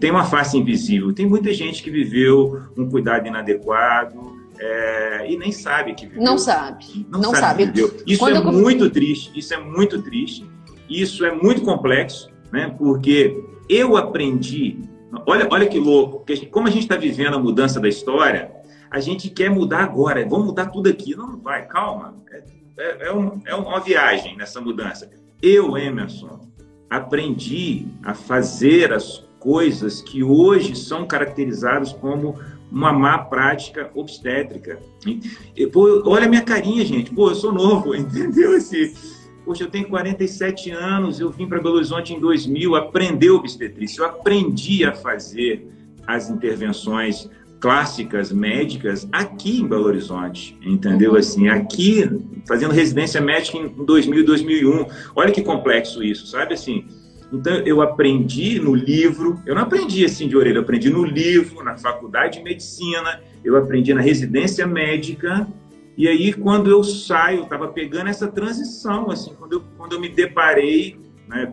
tem 0.00 0.10
uma 0.10 0.24
face 0.24 0.56
invisível. 0.56 1.12
Tem 1.12 1.26
muita 1.26 1.52
gente 1.52 1.82
que 1.82 1.90
viveu 1.90 2.62
um 2.76 2.88
cuidado 2.88 3.26
inadequado 3.26 4.34
é, 4.58 5.30
e 5.30 5.36
nem 5.36 5.52
sabe 5.52 5.94
que 5.94 6.06
viveu. 6.06 6.22
Não 6.22 6.38
sabe. 6.38 7.06
Não, 7.10 7.20
não 7.20 7.34
sabe. 7.34 7.66
sabe. 7.66 8.02
Isso 8.06 8.18
Quando 8.18 8.36
é 8.36 8.38
eu... 8.38 8.52
muito 8.52 8.88
triste. 8.90 9.30
Isso 9.38 9.52
é 9.52 9.58
muito 9.58 10.00
triste. 10.02 10.46
Isso 10.88 11.24
é 11.24 11.34
muito 11.34 11.62
complexo, 11.62 12.30
né? 12.52 12.74
Porque 12.78 13.42
eu 13.68 13.96
aprendi. 13.96 14.78
Olha, 15.26 15.48
olha 15.50 15.66
que 15.66 15.78
louco. 15.78 16.20
Porque 16.20 16.46
como 16.46 16.68
a 16.68 16.70
gente 16.70 16.82
está 16.82 16.96
vivendo 16.96 17.34
a 17.34 17.38
mudança 17.38 17.80
da 17.80 17.88
história, 17.88 18.50
a 18.90 19.00
gente 19.00 19.30
quer 19.30 19.50
mudar 19.50 19.84
agora. 19.84 20.26
Vamos 20.28 20.46
mudar 20.46 20.66
tudo 20.66 20.88
aqui. 20.88 21.16
Não, 21.16 21.32
não 21.32 21.40
vai. 21.40 21.66
Calma. 21.66 22.16
É, 22.30 22.42
é, 22.76 23.08
é, 23.08 23.12
um, 23.12 23.40
é 23.46 23.54
uma 23.54 23.80
viagem 23.80 24.36
nessa 24.36 24.60
mudança. 24.60 25.10
Eu, 25.42 25.76
Emerson, 25.76 26.48
aprendi 26.90 27.86
a 28.02 28.14
fazer 28.14 28.92
as 28.92 29.24
coisas 29.38 30.00
que 30.00 30.22
hoje 30.22 30.74
são 30.74 31.06
caracterizadas 31.06 31.92
como 31.92 32.38
uma 32.70 32.92
má 32.92 33.18
prática 33.18 33.90
obstétrica. 33.94 34.78
E, 35.54 35.66
pô, 35.66 36.02
olha 36.06 36.26
a 36.26 36.28
minha 36.28 36.42
carinha, 36.42 36.84
gente. 36.84 37.12
Pô, 37.12 37.30
eu 37.30 37.34
sou 37.34 37.52
novo, 37.52 37.94
entendeu? 37.96 38.56
Esse, 38.56 38.94
poxa, 39.44 39.64
eu 39.64 39.70
tenho 39.70 39.88
47 39.88 40.70
anos, 40.70 41.20
eu 41.20 41.30
vim 41.30 41.46
para 41.46 41.60
Belo 41.60 41.76
Horizonte 41.76 42.14
em 42.14 42.20
2000, 42.20 42.74
aprender 42.74 43.30
obstetrícia. 43.30 44.02
Eu 44.02 44.06
aprendi 44.06 44.84
a 44.84 44.92
fazer 44.92 45.68
as 46.06 46.30
intervenções 46.30 47.28
clássicas 47.60 48.30
médicas 48.30 49.08
aqui 49.10 49.60
em 49.60 49.66
Belo 49.66 49.86
Horizonte, 49.86 50.58
entendeu? 50.62 51.12
Uhum. 51.12 51.18
Assim, 51.18 51.48
aqui, 51.48 52.08
fazendo 52.46 52.72
residência 52.72 53.20
médica 53.20 53.56
em 53.56 53.68
2000 53.68 54.24
2001. 54.24 54.86
Olha 55.16 55.32
que 55.32 55.40
complexo 55.40 56.02
isso, 56.02 56.26
sabe? 56.26 56.54
Assim, 56.54 56.86
então, 57.32 57.54
eu 57.66 57.80
aprendi 57.80 58.60
no 58.60 58.74
livro, 58.74 59.40
eu 59.46 59.54
não 59.54 59.62
aprendi 59.62 60.04
assim 60.04 60.28
de 60.28 60.36
orelha, 60.36 60.58
eu 60.58 60.62
aprendi 60.62 60.90
no 60.90 61.04
livro, 61.04 61.64
na 61.64 61.76
faculdade 61.76 62.38
de 62.38 62.44
medicina, 62.44 63.20
eu 63.42 63.56
aprendi 63.56 63.92
na 63.92 64.00
residência 64.00 64.66
médica, 64.66 65.46
e 65.96 66.08
aí 66.08 66.32
quando 66.32 66.70
eu 66.70 66.82
saio, 66.82 67.38
eu 67.38 67.44
estava 67.44 67.68
pegando 67.68 68.08
essa 68.08 68.28
transição, 68.28 69.10
assim, 69.10 69.32
quando 69.38 69.52
eu, 69.52 69.64
quando 69.76 69.92
eu 69.92 70.00
me 70.00 70.08
deparei, 70.08 70.98
né, 71.28 71.52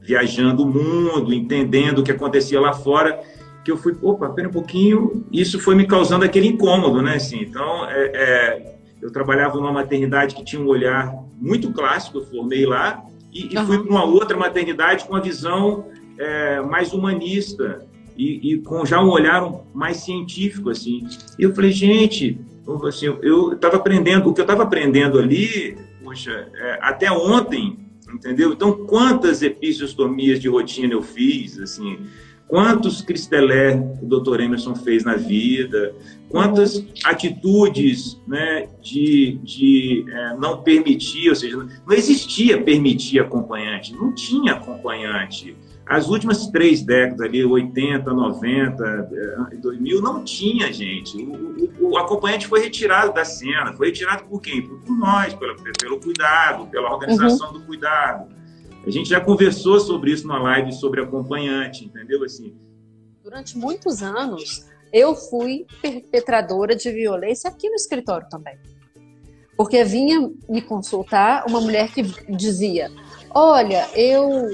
viajando 0.00 0.62
o 0.62 0.66
mundo, 0.66 1.32
entendendo 1.32 2.00
o 2.00 2.02
que 2.02 2.12
acontecia 2.12 2.60
lá 2.60 2.72
fora, 2.72 3.20
que 3.64 3.70
eu 3.70 3.76
fui, 3.76 3.96
opa, 4.00 4.28
pera 4.30 4.48
um 4.48 4.52
pouquinho, 4.52 5.26
isso 5.32 5.58
foi 5.58 5.74
me 5.74 5.86
causando 5.86 6.24
aquele 6.24 6.48
incômodo, 6.48 7.02
né, 7.02 7.16
assim, 7.16 7.40
então, 7.40 7.84
é, 7.90 8.06
é, 8.14 8.78
eu 9.00 9.10
trabalhava 9.10 9.56
numa 9.56 9.72
maternidade 9.72 10.34
que 10.34 10.44
tinha 10.44 10.60
um 10.60 10.66
olhar 10.66 11.14
muito 11.36 11.72
clássico, 11.72 12.18
eu 12.18 12.24
formei 12.24 12.66
lá, 12.66 13.04
e, 13.32 13.54
e 13.54 13.66
fui 13.66 13.78
para 13.78 13.90
uma 13.90 14.04
outra 14.04 14.36
maternidade 14.36 15.04
com 15.04 15.12
uma 15.12 15.20
visão 15.20 15.86
é, 16.18 16.60
mais 16.60 16.92
humanista 16.92 17.86
e, 18.16 18.54
e, 18.54 18.58
com 18.58 18.84
já 18.84 19.00
um 19.02 19.10
olhar 19.10 19.48
mais 19.72 19.98
científico 19.98 20.70
assim. 20.70 21.06
E 21.38 21.44
eu 21.44 21.54
falei, 21.54 21.70
gente, 21.70 22.40
assim, 22.86 23.06
eu 23.22 23.52
estava 23.52 23.76
aprendendo 23.76 24.28
o 24.28 24.34
que 24.34 24.40
eu 24.40 24.44
estava 24.44 24.62
aprendendo 24.62 25.18
ali, 25.18 25.76
poxa, 26.02 26.48
é, 26.54 26.78
até 26.82 27.10
ontem, 27.10 27.78
entendeu? 28.12 28.52
Então, 28.52 28.72
quantas 28.86 29.42
episiostomias 29.42 30.40
de 30.40 30.48
rotina 30.48 30.92
eu 30.94 31.02
fiz, 31.02 31.58
assim, 31.58 31.98
quantos 32.46 33.02
cristelé 33.02 33.76
o 34.02 34.06
Dr. 34.06 34.40
Emerson 34.40 34.74
fez 34.74 35.04
na 35.04 35.14
vida, 35.14 35.94
quantas 36.28 36.84
atitudes 37.04 38.20
né, 38.26 38.68
de, 38.82 39.38
de 39.42 40.04
é, 40.10 40.36
não 40.36 40.62
permitir, 40.62 41.28
ou 41.28 41.36
seja, 41.36 41.56
não 41.56 41.94
existia 41.94 42.60
permitir 42.60 43.20
acompanhante, 43.20 43.92
não 43.92 44.14
tinha 44.14 44.54
acompanhante. 44.54 45.54
As 45.88 46.06
últimas 46.08 46.48
três 46.48 46.82
décadas 46.82 47.26
ali, 47.26 47.42
80, 47.42 48.12
90, 48.12 49.10
2000, 49.58 50.02
não 50.02 50.22
tinha, 50.22 50.70
gente. 50.70 51.16
O, 51.16 51.86
o, 51.86 51.92
o 51.92 51.98
acompanhante 51.98 52.46
foi 52.46 52.60
retirado 52.60 53.14
da 53.14 53.24
cena. 53.24 53.72
Foi 53.72 53.86
retirado 53.86 54.24
por 54.24 54.42
quem? 54.42 54.60
Por, 54.60 54.80
por 54.80 54.98
nós, 54.98 55.32
pelo, 55.32 55.56
pelo 55.80 55.98
cuidado, 55.98 56.66
pela 56.66 56.92
organização 56.92 57.48
uhum. 57.48 57.60
do 57.60 57.64
cuidado. 57.64 58.28
A 58.86 58.90
gente 58.90 59.08
já 59.08 59.18
conversou 59.18 59.80
sobre 59.80 60.12
isso 60.12 60.26
na 60.26 60.38
live 60.38 60.72
sobre 60.72 61.00
acompanhante, 61.00 61.86
entendeu? 61.86 62.22
Assim. 62.22 62.54
Durante 63.24 63.56
muitos 63.56 64.02
anos, 64.02 64.66
eu 64.92 65.14
fui 65.14 65.66
perpetradora 65.80 66.76
de 66.76 66.90
violência 66.90 67.48
aqui 67.48 67.68
no 67.68 67.76
escritório 67.76 68.28
também. 68.28 68.58
Porque 69.56 69.82
vinha 69.84 70.30
me 70.48 70.60
consultar 70.60 71.44
uma 71.48 71.60
mulher 71.62 71.90
que 71.92 72.02
dizia: 72.30 72.90
Olha, 73.30 73.88
eu 73.94 74.48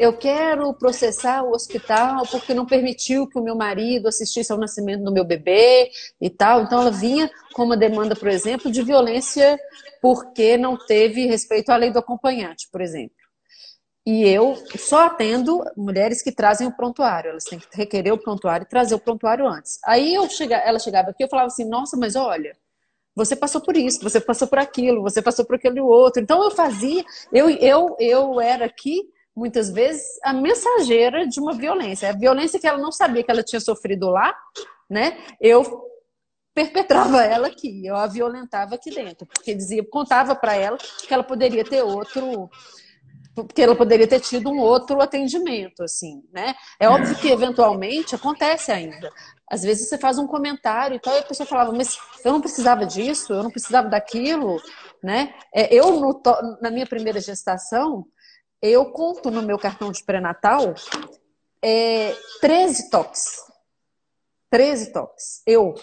eu 0.00 0.14
quero 0.14 0.72
processar 0.72 1.42
o 1.42 1.50
hospital 1.50 2.26
porque 2.30 2.54
não 2.54 2.64
permitiu 2.64 3.28
que 3.28 3.38
o 3.38 3.42
meu 3.42 3.54
marido 3.54 4.08
assistisse 4.08 4.50
ao 4.50 4.56
nascimento 4.56 5.04
do 5.04 5.12
meu 5.12 5.26
bebê 5.26 5.90
e 6.18 6.30
tal. 6.30 6.62
Então 6.62 6.80
ela 6.80 6.90
vinha 6.90 7.30
com 7.52 7.64
uma 7.64 7.76
demanda, 7.76 8.16
por 8.16 8.28
exemplo, 8.28 8.72
de 8.72 8.82
violência 8.82 9.60
porque 10.00 10.56
não 10.56 10.74
teve 10.74 11.26
respeito 11.26 11.68
à 11.68 11.76
lei 11.76 11.90
do 11.90 11.98
acompanhante, 11.98 12.66
por 12.72 12.80
exemplo. 12.80 13.14
E 14.06 14.26
eu 14.26 14.56
só 14.78 15.04
atendo 15.04 15.62
mulheres 15.76 16.22
que 16.22 16.32
trazem 16.32 16.66
o 16.66 16.74
prontuário. 16.74 17.32
Elas 17.32 17.44
têm 17.44 17.58
que 17.58 17.66
requerer 17.70 18.14
o 18.14 18.18
prontuário 18.18 18.64
e 18.64 18.68
trazer 18.68 18.94
o 18.94 18.98
prontuário 18.98 19.46
antes. 19.46 19.78
Aí 19.84 20.14
eu 20.14 20.26
chega, 20.30 20.56
ela 20.56 20.78
chegava 20.78 21.10
aqui 21.10 21.24
eu 21.24 21.28
falava 21.28 21.48
assim: 21.48 21.68
Nossa, 21.68 21.98
mas 21.98 22.16
olha, 22.16 22.56
você 23.14 23.36
passou 23.36 23.60
por 23.60 23.76
isso, 23.76 24.00
você 24.02 24.18
passou 24.18 24.48
por 24.48 24.58
aquilo, 24.58 25.02
você 25.02 25.20
passou 25.20 25.44
por 25.44 25.56
aquele 25.56 25.82
outro. 25.82 26.22
Então 26.22 26.42
eu 26.42 26.50
fazia, 26.50 27.04
eu, 27.30 27.50
eu, 27.50 27.96
eu 28.00 28.40
era 28.40 28.64
aqui 28.64 29.02
muitas 29.36 29.70
vezes 29.70 30.04
a 30.22 30.32
mensageira 30.32 31.26
de 31.26 31.40
uma 31.40 31.54
violência. 31.54 32.10
A 32.10 32.16
violência 32.16 32.58
que 32.58 32.66
ela 32.66 32.78
não 32.78 32.92
sabia 32.92 33.22
que 33.22 33.30
ela 33.30 33.42
tinha 33.42 33.60
sofrido 33.60 34.10
lá, 34.10 34.34
né? 34.88 35.18
Eu 35.40 35.88
perpetrava 36.54 37.22
ela 37.24 37.48
aqui, 37.48 37.86
eu 37.86 37.96
a 37.96 38.06
violentava 38.06 38.74
aqui 38.74 38.90
dentro, 38.90 39.26
porque 39.26 39.54
dizia, 39.54 39.84
contava 39.88 40.34
para 40.34 40.54
ela 40.54 40.76
que 40.76 41.12
ela 41.12 41.24
poderia 41.24 41.64
ter 41.64 41.82
outro 41.82 42.50
porque 43.34 43.62
ela 43.62 43.76
poderia 43.76 44.06
ter 44.06 44.20
tido 44.20 44.50
um 44.50 44.58
outro 44.58 45.00
atendimento, 45.00 45.82
assim, 45.82 46.22
né? 46.32 46.54
É 46.78 46.88
óbvio 46.88 47.16
que 47.16 47.28
eventualmente 47.28 48.14
acontece 48.14 48.72
ainda. 48.72 49.10
Às 49.48 49.62
vezes 49.62 49.88
você 49.88 49.96
faz 49.96 50.18
um 50.18 50.26
comentário 50.26 50.96
e 50.96 51.00
tal, 51.00 51.14
e 51.14 51.20
a 51.20 51.24
pessoa 51.24 51.46
falava, 51.46 51.72
mas 51.72 51.96
eu 52.24 52.32
não 52.32 52.40
precisava 52.40 52.84
disso, 52.84 53.32
eu 53.32 53.42
não 53.42 53.50
precisava 53.50 53.88
daquilo, 53.88 54.60
né? 55.02 55.32
É, 55.54 55.72
eu, 55.74 56.20
na 56.60 56.70
minha 56.70 56.86
primeira 56.86 57.20
gestação, 57.20 58.04
eu 58.62 58.86
conto 58.86 59.30
no 59.30 59.42
meu 59.42 59.58
cartão 59.58 59.90
de 59.90 60.02
pré-natal 60.04 60.74
é, 61.62 62.14
13 62.40 62.90
toques. 62.90 63.36
13 64.50 64.92
toques. 64.92 65.42
Eu, 65.46 65.74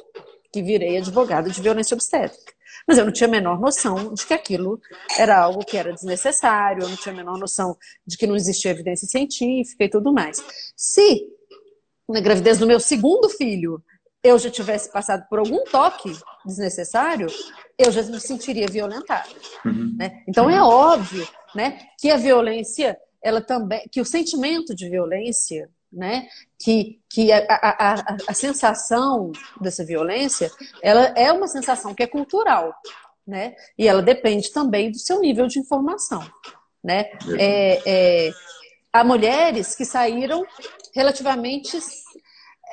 que 0.52 0.62
virei 0.62 0.98
advogada 0.98 1.50
de 1.50 1.62
violência 1.62 1.96
obstétrica. 1.96 2.54
Mas 2.88 2.98
eu 2.98 3.06
não 3.06 3.12
tinha 3.12 3.28
a 3.28 3.32
menor 3.32 3.60
noção 3.60 4.14
de 4.14 4.26
que 4.26 4.34
aquilo 4.34 4.80
era 5.18 5.38
algo 5.38 5.66
que 5.66 5.78
era 5.78 5.92
desnecessário, 5.92 6.84
eu 6.84 6.90
não 6.90 6.96
tinha 6.96 7.14
a 7.14 7.18
menor 7.18 7.38
noção 7.38 7.78
de 8.06 8.18
que 8.18 8.28
não 8.28 8.36
existia 8.36 8.72
evidência 8.72 9.08
científica 9.08 9.84
e 9.84 9.90
tudo 9.90 10.14
mais. 10.14 10.42
Se 10.76 11.28
na 12.08 12.22
gravidez 12.22 12.58
do 12.58 12.68
meu 12.68 12.80
segundo 12.80 13.30
filho 13.30 13.84
eu 14.24 14.40
já 14.40 14.50
tivesse 14.50 14.92
passado 14.92 15.28
por 15.30 15.40
algum 15.40 15.64
toque 15.66 16.12
desnecessário, 16.48 17.28
eu 17.78 17.92
já 17.92 18.02
me 18.04 18.20
sentiria 18.20 18.68
violentada. 18.68 19.30
Uhum. 19.66 19.96
Né? 19.98 20.24
Então 20.28 20.50
é 20.50 20.62
óbvio 20.62 21.28
né, 21.54 21.80
que 22.00 22.10
a 22.10 22.18
violência, 22.18 22.98
ela 23.22 23.42
também, 23.42 23.88
que 23.92 24.02
o 24.02 24.06
sentimento 24.06 24.74
de 24.74 24.90
violência 24.90 25.70
né? 25.92 26.28
Que, 26.60 27.00
que 27.10 27.32
a, 27.32 27.46
a, 27.50 27.94
a, 27.94 28.18
a, 28.28 28.34
sensação 28.34 29.32
dessa 29.60 29.86
violência, 29.86 30.52
ela 30.82 31.14
é 31.16 31.32
uma 31.32 31.48
sensação 31.48 31.94
que 31.94 32.04
é 32.04 32.08
cultural, 32.08 32.74
né? 33.26 33.56
E 33.78 33.88
ela 33.88 34.02
depende 34.02 34.52
também 34.52 34.92
do 34.92 35.00
seu 35.00 35.20
nível 35.20 35.48
de 35.48 35.60
informação, 35.60 36.22
né? 36.84 37.10
É, 37.40 37.82
é, 38.28 38.32
há 38.92 39.04
mulheres 39.04 39.76
que 39.76 39.86
saíram 39.86 40.46
relativamente 40.94 41.78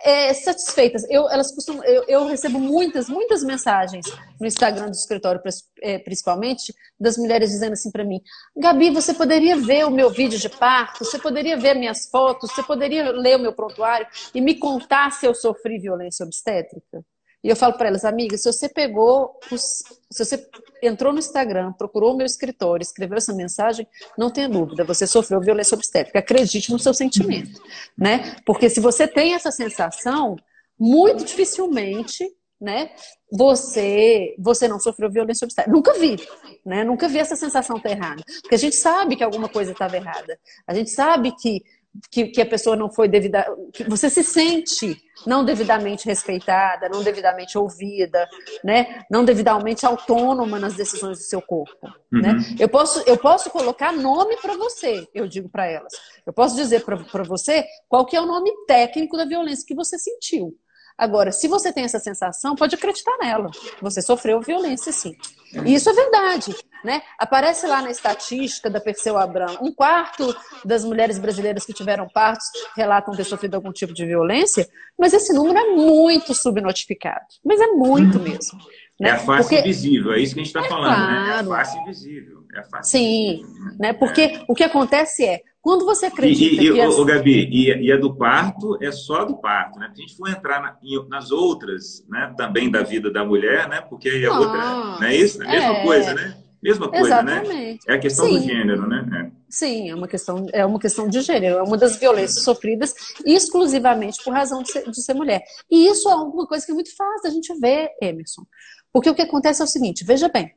é, 0.02 0.32
satisfeitas. 0.34 1.04
Eu, 1.08 1.28
elas 1.30 1.54
costumam, 1.54 1.84
eu, 1.84 2.04
eu, 2.08 2.26
recebo 2.26 2.58
muitas, 2.58 3.08
muitas 3.08 3.42
mensagens 3.44 4.06
no 4.40 4.46
Instagram 4.46 4.86
do 4.86 4.96
escritório, 4.96 5.40
é, 5.82 5.98
principalmente, 5.98 6.74
das 6.98 7.16
mulheres 7.16 7.50
dizendo 7.50 7.72
assim 7.74 7.90
para 7.90 8.04
mim: 8.04 8.20
Gabi, 8.56 8.90
você 8.90 9.14
poderia 9.14 9.56
ver 9.56 9.86
o 9.86 9.90
meu 9.90 10.10
vídeo 10.10 10.38
de 10.38 10.48
parto, 10.48 11.04
você 11.04 11.18
poderia 11.18 11.56
ver 11.56 11.74
minhas 11.74 12.08
fotos, 12.10 12.52
você 12.52 12.62
poderia 12.62 13.10
ler 13.12 13.36
o 13.36 13.40
meu 13.40 13.52
prontuário 13.52 14.06
e 14.34 14.40
me 14.40 14.54
contar 14.56 15.10
se 15.12 15.26
eu 15.26 15.34
sofri 15.34 15.78
violência 15.78 16.24
obstétrica? 16.24 17.04
E 17.44 17.48
eu 17.50 17.54
falo 17.54 17.74
para 17.74 17.88
elas, 17.88 18.06
amigas, 18.06 18.42
se 18.42 18.50
você 18.50 18.70
pegou, 18.70 19.38
se 19.52 20.24
você 20.24 20.48
entrou 20.82 21.12
no 21.12 21.18
Instagram, 21.18 21.72
procurou 21.74 22.14
o 22.14 22.16
meu 22.16 22.24
escritório, 22.24 22.82
escreveu 22.82 23.18
essa 23.18 23.34
mensagem, 23.34 23.86
não 24.16 24.30
tenha 24.30 24.48
dúvida, 24.48 24.82
você 24.82 25.06
sofreu 25.06 25.42
violência 25.42 25.74
obstétrica. 25.74 26.20
Acredite 26.20 26.72
no 26.72 26.78
seu 26.78 26.94
sentimento, 26.94 27.62
né? 27.98 28.36
Porque 28.46 28.70
se 28.70 28.80
você 28.80 29.06
tem 29.06 29.34
essa 29.34 29.50
sensação, 29.50 30.36
muito 30.78 31.22
dificilmente, 31.22 32.26
né? 32.58 32.90
Você, 33.30 34.34
você 34.38 34.66
não 34.66 34.80
sofreu 34.80 35.10
violência 35.10 35.44
obstétrica. 35.44 35.76
Nunca 35.76 35.92
vi, 35.94 36.16
né? 36.64 36.82
Nunca 36.82 37.08
vi 37.08 37.18
essa 37.18 37.36
sensação 37.36 37.76
estar 37.76 37.90
errada. 37.90 38.22
Porque 38.40 38.54
a 38.54 38.58
gente 38.58 38.76
sabe 38.76 39.16
que 39.16 39.24
alguma 39.24 39.50
coisa 39.50 39.72
estava 39.72 39.96
errada. 39.96 40.38
A 40.66 40.72
gente 40.72 40.90
sabe 40.90 41.32
que, 41.36 41.62
que, 42.10 42.26
que 42.28 42.40
a 42.40 42.46
pessoa 42.46 42.76
não 42.76 42.90
foi 42.90 43.08
devida. 43.08 43.46
Que 43.72 43.84
você 43.84 44.10
se 44.10 44.22
sente 44.22 44.96
não 45.26 45.44
devidamente 45.44 46.06
respeitada, 46.06 46.88
não 46.88 47.02
devidamente 47.02 47.56
ouvida, 47.56 48.28
né? 48.62 49.02
Não 49.10 49.24
devidamente 49.24 49.86
autônoma 49.86 50.58
nas 50.58 50.74
decisões 50.74 51.18
do 51.18 51.24
seu 51.24 51.40
corpo, 51.40 51.86
uhum. 52.12 52.20
né? 52.20 52.36
Eu 52.58 52.68
posso, 52.68 53.02
eu 53.06 53.16
posso 53.16 53.50
colocar 53.50 53.92
nome 53.92 54.36
para 54.38 54.56
você, 54.56 55.06
eu 55.14 55.26
digo 55.28 55.48
para 55.48 55.66
elas. 55.66 55.92
Eu 56.26 56.32
posso 56.32 56.56
dizer 56.56 56.84
para 56.84 57.22
você 57.22 57.64
qual 57.88 58.04
que 58.04 58.16
é 58.16 58.20
o 58.20 58.26
nome 58.26 58.50
técnico 58.66 59.16
da 59.16 59.24
violência 59.24 59.64
que 59.66 59.74
você 59.74 59.98
sentiu. 59.98 60.54
Agora, 60.96 61.32
se 61.32 61.48
você 61.48 61.72
tem 61.72 61.84
essa 61.84 61.98
sensação, 61.98 62.54
pode 62.54 62.74
acreditar 62.74 63.16
nela. 63.20 63.50
Você 63.82 64.00
sofreu 64.00 64.40
violência, 64.40 64.92
sim. 64.92 65.16
E 65.64 65.74
isso 65.74 65.90
é 65.90 65.92
verdade. 65.92 66.54
Né? 66.84 67.02
Aparece 67.18 67.66
lá 67.66 67.80
na 67.82 67.90
estatística 67.90 68.68
da 68.68 68.80
Perseu 68.80 69.16
Abrão, 69.16 69.58
um 69.60 69.72
quarto 69.72 70.36
das 70.64 70.84
mulheres 70.84 71.18
brasileiras 71.18 71.64
que 71.64 71.72
tiveram 71.72 72.06
partos 72.08 72.46
relatam 72.76 73.14
ter 73.14 73.24
sofrido 73.24 73.54
algum 73.54 73.72
tipo 73.72 73.94
de 73.94 74.04
violência, 74.04 74.68
mas 74.98 75.14
esse 75.14 75.32
número 75.32 75.58
é 75.58 75.74
muito 75.74 76.34
subnotificado. 76.34 77.24
Mas 77.44 77.60
é 77.60 77.68
muito 77.68 78.20
mesmo. 78.20 78.58
Né? 79.00 79.08
É 79.08 79.12
a 79.12 79.18
face 79.18 79.48
Porque... 79.48 79.60
invisível, 79.60 80.12
é 80.12 80.20
isso 80.20 80.34
que 80.34 80.40
a 80.40 80.44
gente 80.44 80.54
está 80.54 80.64
é 80.64 80.68
falando, 80.68 80.94
claro. 80.94 81.12
né? 81.12 81.30
É 81.30 81.40
a 81.40 81.44
face 81.44 81.78
invisível. 81.78 82.43
É 82.56 82.62
face 82.64 82.90
Sim, 82.92 83.34
invisível, 83.34 83.72
né? 83.78 83.92
Porque 83.92 84.22
é. 84.22 84.44
o 84.48 84.54
que 84.54 84.62
acontece 84.62 85.24
é, 85.24 85.40
quando 85.60 85.84
você 85.84 86.06
acredita 86.06 86.62
e, 86.62 86.68
e, 86.68 86.72
que... 86.72 86.80
As... 86.80 86.94
O 86.94 87.04
Gabi, 87.04 87.48
e, 87.50 87.86
e, 87.86 87.92
a 87.92 87.96
do 87.96 88.14
parto 88.14 88.78
é 88.82 88.92
só 88.92 89.24
do 89.24 89.36
parto, 89.36 89.78
né? 89.78 89.90
Se 89.94 90.02
a 90.02 90.06
gente 90.06 90.16
for 90.16 90.28
entrar 90.28 90.60
na, 90.60 90.76
nas 91.08 91.30
outras, 91.30 92.04
né? 92.08 92.32
Também 92.36 92.70
da 92.70 92.82
vida 92.82 93.10
da 93.10 93.24
mulher, 93.24 93.68
né? 93.68 93.80
Porque 93.80 94.08
aí 94.08 94.26
a 94.26 94.30
ah, 94.30 94.38
outra... 94.38 94.58
Não 95.00 95.02
é 95.04 95.16
isso? 95.16 95.42
É 95.42 95.46
a 95.46 95.50
mesma 95.50 95.76
é... 95.78 95.82
coisa, 95.82 96.14
né? 96.14 96.36
Mesma 96.64 96.88
coisa, 96.88 97.22
né? 97.22 97.32
Exatamente. 97.32 97.54
né? 97.54 97.78
É 97.88 97.94
a 97.94 97.98
questão 97.98 98.26
Sim. 98.26 98.38
do 98.38 98.42
gênero, 98.42 98.88
né? 98.88 99.06
É. 99.12 99.30
Sim, 99.50 99.90
é 99.90 99.94
uma, 99.94 100.08
questão, 100.08 100.46
é 100.50 100.64
uma 100.64 100.78
questão 100.78 101.06
de 101.06 101.20
gênero, 101.20 101.58
é 101.58 101.62
uma 101.62 101.76
das 101.76 101.96
violências 101.96 102.42
sofridas 102.42 102.94
exclusivamente 103.24 104.24
por 104.24 104.32
razão 104.32 104.62
de 104.62 104.72
ser, 104.72 104.90
de 104.90 105.02
ser 105.02 105.12
mulher. 105.12 105.42
E 105.70 105.86
isso 105.86 106.08
é 106.08 106.12
alguma 106.12 106.46
coisa 106.46 106.64
que 106.64 106.72
é 106.72 106.74
muito 106.74 106.96
fácil 106.96 107.28
a 107.28 107.30
gente 107.30 107.54
ver, 107.60 107.90
Emerson. 108.00 108.46
Porque 108.90 109.10
o 109.10 109.14
que 109.14 109.20
acontece 109.20 109.60
é 109.60 109.64
o 109.64 109.68
seguinte, 109.68 110.04
veja 110.04 110.28
bem, 110.28 110.54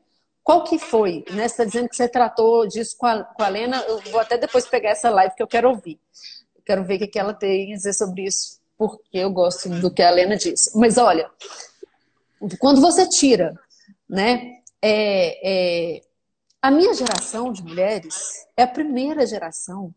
qual 0.48 0.63
que 0.63 0.80
foi? 0.80 1.25
Né? 1.30 1.46
Você 1.46 1.56
está 1.56 1.66
dizendo 1.66 1.89
que 1.89 1.96
você 1.98 2.08
tratou 2.08 2.66
disso 2.66 2.96
com 2.98 3.06
a, 3.06 3.22
com 3.22 3.44
a 3.44 3.50
Lena. 3.50 3.82
Eu 3.82 4.00
vou 4.10 4.22
até 4.22 4.38
depois 4.38 4.66
pegar 4.66 4.92
essa 4.92 5.10
live 5.10 5.36
que 5.36 5.44
eu 5.44 5.48
quero 5.48 5.68
ouvir. 5.68 6.00
Quero 6.66 6.86
ver 6.86 6.96
o 6.96 7.00
que, 7.00 7.08
que 7.08 7.20
ela 7.20 7.34
tem 7.34 7.74
a 7.74 7.75
dizer 7.75 7.92
sobre 7.92 8.24
isso, 8.24 8.62
porque 8.77 9.18
eu 9.18 9.30
gosto 9.30 9.68
do 9.68 9.94
que 9.94 10.01
a 10.01 10.10
Lena 10.10 10.38
disse. 10.38 10.72
Mas 10.80 10.98
olha, 10.98 11.30
quando 12.60 12.80
você 12.80 13.10
tira, 13.10 13.60
né? 14.10 14.62
É, 14.82 15.98
é, 15.98 16.01
a 16.62 16.72
minha 16.72 16.94
geração 16.94 17.51
de 17.51 17.62
mulheres 17.62 18.48
é 18.56 18.63
a 18.63 18.68
primeira 18.68 19.25
geração 19.25 19.94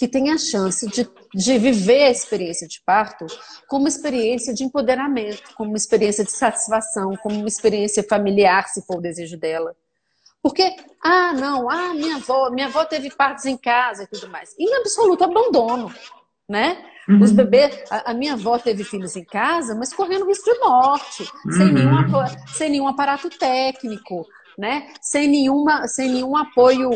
que 0.00 0.08
tem 0.08 0.30
a 0.32 0.38
chance 0.38 0.86
de, 0.86 1.06
de 1.34 1.58
viver 1.58 2.04
a 2.04 2.10
experiência 2.10 2.66
de 2.66 2.80
parto 2.86 3.26
como 3.68 3.86
experiência 3.86 4.54
de 4.54 4.64
empoderamento, 4.64 5.54
como 5.54 5.76
experiência 5.76 6.24
de 6.24 6.32
satisfação, 6.32 7.18
como 7.18 7.36
uma 7.36 7.46
experiência 7.46 8.02
familiar, 8.02 8.66
se 8.66 8.80
for 8.86 8.96
o 8.96 9.02
desejo 9.02 9.36
dela. 9.36 9.76
Porque, 10.42 10.74
ah, 11.04 11.34
não, 11.34 11.68
ah, 11.68 11.92
minha 11.92 12.16
avó, 12.16 12.48
minha 12.50 12.68
avó 12.68 12.86
teve 12.86 13.14
partos 13.14 13.44
em 13.44 13.58
casa 13.58 14.04
e 14.04 14.06
tudo 14.06 14.30
mais. 14.30 14.54
Em 14.58 14.74
absoluto 14.76 15.22
abandono, 15.22 15.94
né? 16.48 16.82
Uhum. 17.06 17.20
Os 17.22 17.30
bebês, 17.30 17.84
a, 17.90 18.12
a, 18.12 18.14
minha 18.14 18.32
avó 18.32 18.58
teve 18.58 18.84
filhos 18.84 19.16
em 19.16 19.24
casa, 19.24 19.74
mas 19.74 19.92
correndo 19.92 20.24
risco 20.24 20.50
de 20.50 20.58
morte, 20.60 21.30
uhum. 21.44 21.52
sem, 21.52 21.72
nenhum, 21.74 22.26
sem 22.54 22.70
nenhum 22.70 22.88
aparato 22.88 23.28
técnico 23.28 24.26
né? 24.58 24.92
Sem 25.00 25.28
nenhuma, 25.28 25.86
sem 25.88 26.10
nenhum 26.10 26.36
apoio, 26.36 26.90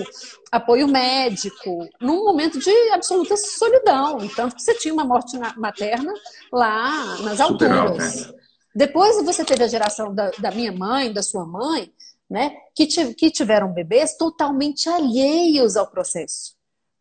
apoio 0.51 0.89
médico, 0.89 1.89
num 2.01 2.25
momento 2.25 2.59
de 2.59 2.71
absoluta 2.93 3.37
solidão, 3.37 4.19
tanto 4.35 4.57
que 4.57 4.63
você 4.63 4.75
tinha 4.75 4.95
uma 4.95 5.05
morte 5.05 5.39
materna 5.57 6.13
lá 6.53 7.19
nas 7.23 7.41
alturas. 7.41 8.27
Né? 8.27 8.35
Depois 8.75 9.25
você 9.25 9.45
teve 9.45 9.65
a 9.65 9.69
geração 9.69 10.15
da, 10.15 10.31
da 10.39 10.51
minha 10.51 10.73
mãe, 10.73 11.13
da 11.13 11.23
sua 11.23 11.47
mãe, 11.47 11.93
né? 12.29 12.57
Que, 12.75 12.87
que 13.15 13.31
tiveram 13.31 13.73
bebês 13.73 14.17
totalmente 14.17 14.89
alheios 14.89 15.77
ao 15.77 15.87
processo, 15.87 16.55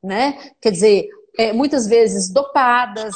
né? 0.03 0.51
Quer 0.61 0.71
dizer, 0.71 1.09
é, 1.37 1.51
muitas 1.51 1.87
vezes 1.87 2.29
dopadas 2.29 3.15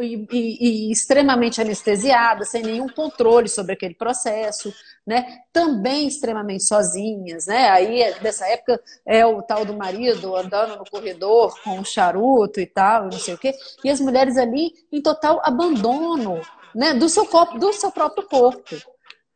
e, 0.00 0.26
e, 0.30 0.88
e, 0.88 0.92
extremamente 0.92 1.60
anestesiadas, 1.60 2.50
sem 2.50 2.62
nenhum 2.62 2.88
controle 2.88 3.48
sobre 3.48 3.72
aquele 3.72 3.94
processo, 3.94 4.72
né? 5.04 5.40
Também 5.52 6.06
extremamente 6.06 6.64
sozinhas, 6.64 7.46
né? 7.46 7.68
Aí 7.70 8.14
nessa 8.22 8.46
época 8.46 8.80
é 9.04 9.26
o 9.26 9.42
tal 9.42 9.64
do 9.64 9.74
marido 9.74 10.36
andando 10.36 10.76
no 10.76 10.84
corredor 10.88 11.60
com 11.62 11.78
um 11.78 11.84
charuto 11.84 12.60
e 12.60 12.66
tal, 12.66 13.04
não 13.04 13.18
sei 13.18 13.34
o 13.34 13.38
quê, 13.38 13.52
e 13.82 13.90
as 13.90 14.00
mulheres 14.00 14.36
ali 14.36 14.70
em 14.92 15.02
total 15.02 15.40
abandono, 15.44 16.40
né? 16.74 16.94
Do 16.94 17.08
seu 17.08 17.26
corpo, 17.26 17.58
do 17.58 17.72
seu 17.72 17.90
próprio 17.90 18.28
corpo. 18.28 18.76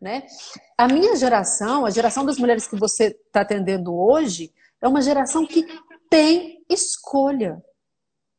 Né? 0.01 0.25
A 0.77 0.87
minha 0.87 1.17
geração, 1.17 1.87
a 1.87 1.91
geração 1.91 2.27
das 2.27 2.37
mulheres 2.37 2.67
que 2.67 2.77
você 2.77 3.07
está 3.07 3.41
atendendo 3.41 3.97
hoje, 3.97 4.53
é 4.81 4.87
uma 4.87 5.01
geração 5.01 5.47
que 5.47 5.67
tem 6.11 6.63
escolha 6.69 7.63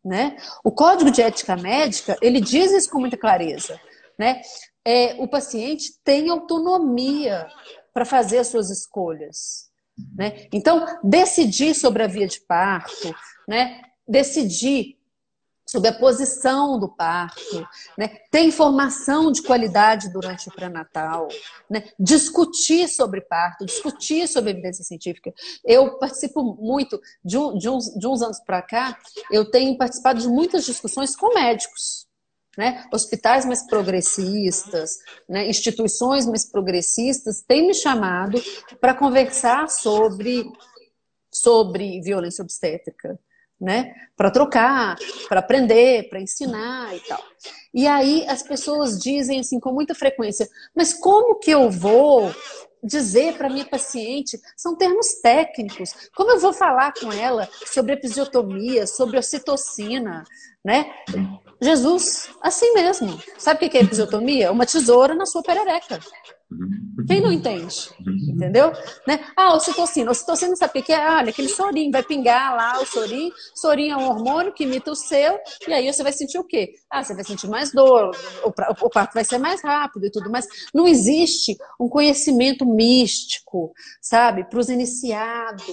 né? 0.05 0.37
O 0.63 0.71
Código 0.71 1.09
de 1.09 1.21
Ética 1.21 1.57
Médica, 1.57 2.15
ele 2.21 2.39
diz 2.39 2.71
isso 2.71 2.91
com 2.91 2.99
muita 2.99 3.17
clareza. 3.17 3.79
Né? 4.19 4.39
É, 4.85 5.15
o 5.15 5.27
paciente 5.27 5.93
tem 6.03 6.29
autonomia 6.29 7.47
para 7.91 8.05
fazer 8.05 8.37
as 8.37 8.47
suas 8.47 8.69
escolhas. 8.69 9.69
Né? 10.15 10.47
Então, 10.53 10.85
decidir 11.03 11.73
sobre 11.73 12.03
a 12.03 12.07
via 12.07 12.27
de 12.27 12.39
parto, 12.41 13.15
né? 13.47 13.81
decidir 14.07 14.95
sobre 15.65 15.89
a 15.89 15.93
posição 15.93 16.79
do 16.79 16.87
parto, 16.87 17.67
né? 17.97 18.19
ter 18.29 18.41
informação 18.41 19.31
de 19.31 19.41
qualidade 19.41 20.09
durante 20.09 20.47
o 20.47 20.51
pré-natal, 20.51 21.27
né? 21.69 21.89
discutir 21.99 22.87
sobre 22.87 23.21
parto, 23.21 23.65
discutir 23.65 24.27
sobre 24.27 24.51
evidência 24.51 24.83
científica. 24.83 25.33
Eu 25.63 25.97
participo 25.97 26.43
muito, 26.43 27.01
de, 27.23 27.37
um, 27.37 27.57
de, 27.57 27.67
uns, 27.67 27.85
de 27.95 28.07
uns 28.07 28.21
anos 28.21 28.39
para 28.39 28.61
cá, 28.61 28.97
eu 29.31 29.49
tenho 29.49 29.75
participado 29.77 30.19
de 30.19 30.27
muitas 30.27 30.65
discussões 30.65 31.15
com 31.15 31.33
médicos. 31.33 32.05
Né? 32.57 32.85
Hospitais 32.93 33.43
mais 33.43 33.67
progressistas, 33.67 34.99
né? 35.27 35.49
instituições 35.49 36.25
mais 36.25 36.45
progressistas 36.49 37.41
têm 37.41 37.67
me 37.67 37.73
chamado 37.73 38.41
para 38.79 38.93
conversar 38.93 39.67
sobre, 39.67 40.49
sobre 41.29 41.99
violência 41.99 42.41
obstétrica 42.41 43.19
né? 43.59 43.93
Para 44.15 44.31
trocar, 44.31 44.95
para 45.27 45.39
aprender, 45.39 46.09
para 46.09 46.21
ensinar 46.21 46.95
e 46.95 46.99
tal. 47.01 47.21
E 47.73 47.87
aí 47.87 48.25
as 48.27 48.41
pessoas 48.41 48.99
dizem 48.99 49.39
assim 49.39 49.59
com 49.59 49.71
muita 49.71 49.93
frequência: 49.93 50.47
mas 50.75 50.93
como 50.93 51.39
que 51.39 51.51
eu 51.51 51.69
vou 51.69 52.33
dizer 52.83 53.35
para 53.35 53.49
minha 53.49 53.65
paciente? 53.65 54.39
São 54.55 54.75
termos 54.75 55.15
técnicos. 55.21 55.93
Como 56.15 56.31
eu 56.31 56.39
vou 56.39 56.53
falar 56.53 56.93
com 56.93 57.11
ela 57.11 57.49
sobre 57.65 57.93
episiotomia, 57.93 58.85
sobre 58.85 59.17
ocitocina, 59.17 60.23
né? 60.63 60.91
Jesus, 61.61 62.29
assim 62.41 62.73
mesmo. 62.73 63.19
Sabe 63.37 63.65
o 63.65 63.69
que 63.69 63.77
é 63.77 63.81
episiotomia? 63.81 64.51
Uma 64.51 64.65
tesoura 64.65 65.15
na 65.15 65.25
sua 65.25 65.41
perereca. 65.41 65.99
Quem 67.07 67.21
não 67.21 67.31
entende? 67.31 67.89
Entendeu? 67.99 68.71
Né? 69.07 69.19
Ah, 69.35 69.55
ocitocina. 69.55 70.11
Ocitocina 70.11 70.55
sabe 70.55 70.79
o 70.79 70.83
que 70.83 70.93
é? 70.93 71.09
Olha, 71.09 71.29
aquele 71.29 71.49
sorinho, 71.49 71.91
vai 71.91 72.03
pingar 72.03 72.55
lá 72.55 72.81
o 72.81 72.85
sorinho. 72.85 73.31
Sorinho 73.53 73.93
é 73.93 73.97
um 73.97 74.09
hormônio 74.09 74.53
que 74.53 74.63
imita 74.63 74.91
o 74.91 74.95
seu, 74.95 75.37
e 75.67 75.73
aí 75.73 75.91
você 75.91 76.03
vai 76.03 76.11
sentir 76.11 76.37
o 76.37 76.43
quê? 76.43 76.73
Ah, 76.89 77.03
você 77.03 77.13
vai 77.13 77.23
sentir 77.23 77.47
mais 77.47 77.71
dor, 77.71 78.11
o 78.43 78.89
parto 78.89 79.13
vai 79.13 79.23
ser 79.23 79.37
mais 79.37 79.61
rápido 79.61 80.05
e 80.05 80.11
tudo 80.11 80.29
mais. 80.29 80.47
Não 80.73 80.87
existe 80.87 81.57
um 81.79 81.87
conhecimento 81.87 82.65
místico, 82.65 83.73
sabe, 84.01 84.43
para 84.45 84.59
os 84.59 84.69
iniciados 84.69 85.65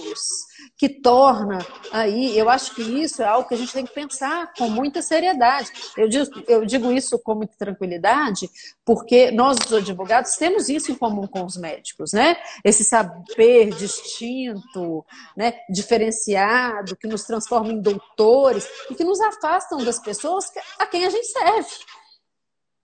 que 0.77 0.89
torna 0.89 1.59
aí, 1.91 2.37
eu 2.37 2.49
acho 2.49 2.73
que 2.75 2.81
isso 2.81 3.21
é 3.21 3.25
algo 3.25 3.47
que 3.47 3.53
a 3.53 3.57
gente 3.57 3.73
tem 3.73 3.85
que 3.85 3.93
pensar 3.93 4.53
com 4.57 4.69
muita 4.69 5.01
seriedade. 5.01 5.71
Eu 5.97 6.07
digo, 6.07 6.43
eu 6.47 6.65
digo 6.65 6.91
isso 6.91 7.17
com 7.19 7.35
muita 7.35 7.53
tranquilidade, 7.57 8.49
porque 8.85 9.31
nós, 9.31 9.57
os 9.65 9.73
advogados, 9.73 10.35
temos 10.35 10.69
isso 10.69 10.91
em 10.91 10.95
comum 10.95 11.27
com 11.27 11.45
os 11.45 11.57
médicos, 11.57 12.13
né? 12.13 12.37
Esse 12.63 12.83
saber 12.83 13.69
distinto, 13.75 15.05
né? 15.35 15.53
diferenciado, 15.69 16.95
que 16.95 17.07
nos 17.07 17.23
transforma 17.23 17.71
em 17.71 17.81
doutores 17.81 18.67
e 18.89 18.95
que 18.95 19.03
nos 19.03 19.19
afastam 19.21 19.83
das 19.83 19.99
pessoas 19.99 20.51
a 20.79 20.85
quem 20.85 21.05
a 21.05 21.09
gente 21.09 21.27
serve. 21.27 21.69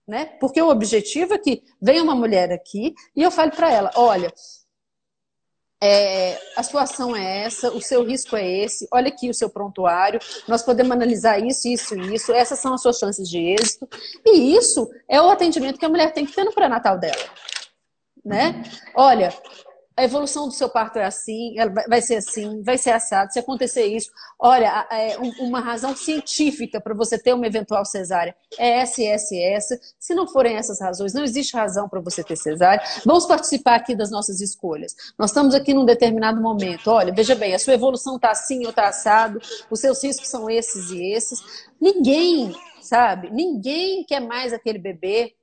Né? 0.06 0.24
Porque 0.40 0.60
o 0.60 0.68
objetivo 0.68 1.34
é 1.34 1.38
que 1.38 1.62
venha 1.80 2.02
uma 2.02 2.14
mulher 2.14 2.50
aqui 2.50 2.94
e 3.14 3.22
eu 3.22 3.30
fale 3.30 3.52
para 3.52 3.70
ela: 3.70 3.90
olha, 3.94 4.32
é, 5.82 6.38
a 6.56 6.62
sua 6.62 6.82
ação 6.82 7.16
é 7.16 7.44
essa, 7.44 7.70
o 7.72 7.80
seu 7.80 8.04
risco 8.04 8.36
é 8.36 8.46
esse, 8.46 8.86
olha 8.92 9.08
aqui 9.08 9.30
o 9.30 9.34
seu 9.34 9.48
prontuário, 9.48 10.20
nós 10.46 10.62
podemos 10.62 10.92
analisar 10.92 11.38
isso, 11.38 11.68
isso 11.68 11.94
e 11.94 12.14
isso, 12.14 12.32
essas 12.32 12.58
são 12.58 12.74
as 12.74 12.82
suas 12.82 12.98
chances 12.98 13.28
de 13.28 13.38
êxito. 13.38 13.88
E 14.24 14.56
isso 14.56 14.90
é 15.08 15.20
o 15.20 15.30
atendimento 15.30 15.78
que 15.78 15.86
a 15.86 15.88
mulher 15.88 16.12
tem 16.12 16.26
que 16.26 16.34
ter 16.34 16.44
no 16.44 16.52
pré-natal 16.52 16.98
dela. 16.98 17.24
Né? 18.22 18.62
Olha, 18.94 19.32
a 20.00 20.04
evolução 20.04 20.48
do 20.48 20.54
seu 20.54 20.70
parto 20.70 20.98
é 20.98 21.04
assim, 21.04 21.54
vai 21.86 22.00
ser 22.00 22.16
assim, 22.16 22.62
vai 22.62 22.78
ser 22.78 22.90
assado. 22.92 23.30
Se 23.30 23.38
acontecer 23.38 23.84
isso, 23.84 24.10
olha, 24.38 24.86
é 24.90 25.18
uma 25.40 25.60
razão 25.60 25.94
científica 25.94 26.80
para 26.80 26.94
você 26.94 27.18
ter 27.18 27.34
uma 27.34 27.46
eventual 27.46 27.84
cesárea 27.84 28.34
é 28.58 28.78
essa 28.78 29.02
essa. 29.04 29.78
Se 29.98 30.14
não 30.14 30.26
forem 30.26 30.56
essas 30.56 30.80
razões, 30.80 31.12
não 31.12 31.22
existe 31.22 31.54
razão 31.54 31.86
para 31.86 32.00
você 32.00 32.24
ter 32.24 32.36
cesárea. 32.36 32.82
Vamos 33.04 33.26
participar 33.26 33.74
aqui 33.74 33.94
das 33.94 34.10
nossas 34.10 34.40
escolhas. 34.40 34.96
Nós 35.18 35.30
estamos 35.30 35.54
aqui 35.54 35.74
num 35.74 35.84
determinado 35.84 36.40
momento. 36.40 36.88
Olha, 36.88 37.12
veja 37.12 37.34
bem, 37.34 37.54
a 37.54 37.58
sua 37.58 37.74
evolução 37.74 38.16
está 38.16 38.30
assim 38.30 38.64
ou 38.64 38.70
está 38.70 38.88
assado, 38.88 39.38
os 39.70 39.80
seus 39.80 40.02
riscos 40.02 40.28
são 40.28 40.48
esses 40.48 40.90
e 40.90 41.12
esses. 41.12 41.38
Ninguém, 41.78 42.54
sabe? 42.80 43.28
Ninguém 43.30 44.02
quer 44.04 44.20
mais 44.20 44.54
aquele 44.54 44.78
bebê 44.78 45.34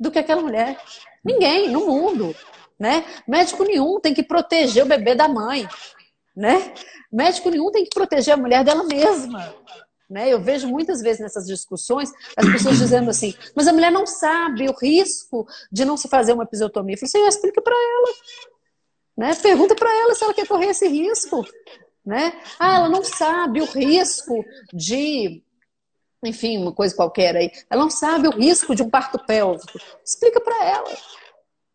do 0.00 0.10
que 0.10 0.18
aquela 0.18 0.42
mulher. 0.42 0.76
Ninguém 1.24 1.70
no 1.70 1.86
mundo 1.86 2.34
né? 2.80 3.04
Médico 3.28 3.62
nenhum 3.62 4.00
tem 4.00 4.14
que 4.14 4.22
proteger 4.22 4.82
o 4.82 4.88
bebê 4.88 5.14
da 5.14 5.28
mãe, 5.28 5.68
né? 6.34 6.72
Médico 7.12 7.50
nenhum 7.50 7.70
tem 7.70 7.84
que 7.84 7.90
proteger 7.90 8.32
a 8.32 8.38
mulher 8.38 8.64
dela 8.64 8.84
mesma. 8.84 9.54
Né? 10.08 10.28
Eu 10.32 10.40
vejo 10.40 10.66
muitas 10.66 11.02
vezes 11.02 11.20
nessas 11.20 11.46
discussões 11.46 12.10
as 12.36 12.50
pessoas 12.50 12.78
dizendo 12.78 13.10
assim, 13.10 13.34
mas 13.54 13.68
a 13.68 13.72
mulher 13.72 13.92
não 13.92 14.06
sabe 14.06 14.68
o 14.68 14.74
risco 14.76 15.46
de 15.70 15.84
não 15.84 15.96
se 15.96 16.08
fazer 16.08 16.32
uma 16.32 16.42
episiotomia. 16.42 16.94
Eu 16.94 16.98
falo 16.98 17.06
assim, 17.08 17.28
explica 17.28 17.60
para 17.60 17.74
ela. 17.74 18.14
Né? 19.16 19.34
Pergunta 19.36 19.74
para 19.76 19.92
ela 20.00 20.14
se 20.14 20.24
ela 20.24 20.34
quer 20.34 20.48
correr 20.48 20.70
esse 20.70 20.88
risco. 20.88 21.46
Né? 22.04 22.32
Ah, 22.58 22.76
ela 22.76 22.88
não 22.88 23.04
sabe 23.04 23.60
o 23.60 23.66
risco 23.66 24.44
de, 24.72 25.42
enfim, 26.24 26.58
uma 26.58 26.72
coisa 26.72 26.96
qualquer 26.96 27.36
aí. 27.36 27.52
Ela 27.68 27.82
não 27.82 27.90
sabe 27.90 28.26
o 28.26 28.32
risco 28.32 28.74
de 28.74 28.82
um 28.82 28.90
parto 28.90 29.18
pélvico. 29.26 29.78
Explica 30.04 30.40
para 30.40 30.64
ela. 30.64 30.90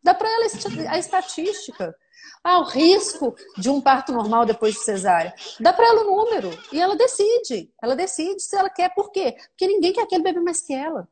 Dá 0.05 0.13
para 0.13 0.29
ela 0.29 0.45
a 0.91 0.99
estatística. 0.99 1.95
Ah, 2.43 2.59
o 2.59 2.65
risco 2.65 3.35
de 3.57 3.71
um 3.71 3.81
parto 3.81 4.11
normal 4.11 4.45
depois 4.45 4.75
de 4.75 4.81
cesárea. 4.81 5.33
Dá 5.59 5.73
para 5.73 5.87
ela 5.87 6.03
o 6.03 6.15
número 6.15 6.51
e 6.71 6.79
ela 6.79 6.95
decide. 6.95 7.73
Ela 7.81 7.95
decide 7.95 8.39
se 8.39 8.55
ela 8.55 8.69
quer. 8.69 8.93
Por 8.93 9.11
quê? 9.11 9.35
Porque 9.49 9.65
ninguém 9.65 9.91
quer 9.91 10.03
aquele 10.03 10.21
bebê 10.21 10.39
mais 10.39 10.61
que 10.61 10.75
ela. 10.75 11.07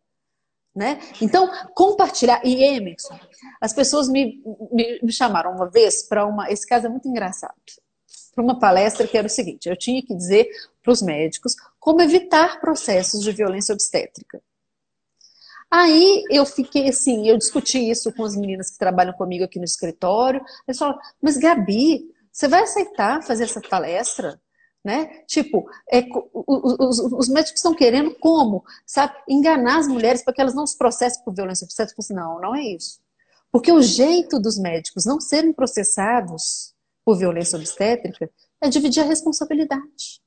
Né? 0.75 0.99
Então, 1.19 1.49
compartilhar. 1.73 2.39
E 2.45 2.63
Emerson, 2.63 3.19
as 3.59 3.73
pessoas 3.73 4.07
me, 4.07 4.43
me, 4.71 4.99
me 5.01 5.11
chamaram 5.11 5.55
uma 5.55 5.67
vez 5.67 6.03
para 6.03 6.27
uma. 6.27 6.51
Esse 6.51 6.67
caso 6.67 6.85
é 6.85 6.89
muito 6.89 7.07
engraçado. 7.07 7.55
Para 8.35 8.43
uma 8.43 8.59
palestra 8.59 9.07
que 9.07 9.17
era 9.17 9.25
o 9.25 9.29
seguinte: 9.29 9.67
eu 9.67 9.75
tinha 9.75 10.03
que 10.03 10.15
dizer 10.15 10.47
para 10.83 10.93
os 10.93 11.01
médicos 11.01 11.55
como 11.79 11.99
evitar 11.99 12.61
processos 12.61 13.23
de 13.23 13.31
violência 13.31 13.73
obstétrica. 13.73 14.39
Aí 15.75 16.23
eu 16.29 16.45
fiquei 16.45 16.87
assim, 16.87 17.27
eu 17.27 17.35
discuti 17.35 17.79
isso 17.89 18.13
com 18.13 18.23
as 18.23 18.35
meninas 18.35 18.69
que 18.69 18.77
trabalham 18.77 19.11
comigo 19.11 19.43
aqui 19.43 19.57
no 19.57 19.65
escritório. 19.65 20.39
Eles 20.67 20.77
falaram, 20.77 20.99
mas 21.19 21.35
Gabi, 21.35 22.13
você 22.31 22.47
vai 22.47 22.61
aceitar 22.61 23.23
fazer 23.23 23.45
essa 23.45 23.59
palestra? 23.59 24.39
Né? 24.83 25.23
Tipo, 25.25 25.67
é, 25.91 26.05
os, 26.31 26.99
os, 26.99 27.27
médicos 27.27 27.57
estão 27.57 27.73
querendo 27.73 28.13
como? 28.19 28.63
Sabe? 28.85 29.15
Enganar 29.27 29.79
as 29.79 29.87
mulheres 29.87 30.23
para 30.23 30.31
que 30.31 30.41
elas 30.41 30.53
não 30.53 30.67
se 30.67 30.77
processem 30.77 31.23
por 31.23 31.33
violência 31.33 31.65
obstétrica. 31.65 32.01
Assim, 32.01 32.13
não, 32.13 32.39
não 32.39 32.53
é 32.53 32.61
isso. 32.61 32.99
Porque 33.51 33.71
o 33.71 33.81
jeito 33.81 34.39
dos 34.39 34.59
médicos 34.59 35.05
não 35.05 35.19
serem 35.19 35.53
processados 35.53 36.75
por 37.03 37.17
violência 37.17 37.57
obstétrica 37.57 38.29
é 38.61 38.69
dividir 38.69 39.01
a 39.01 39.07
responsabilidade. 39.07 40.21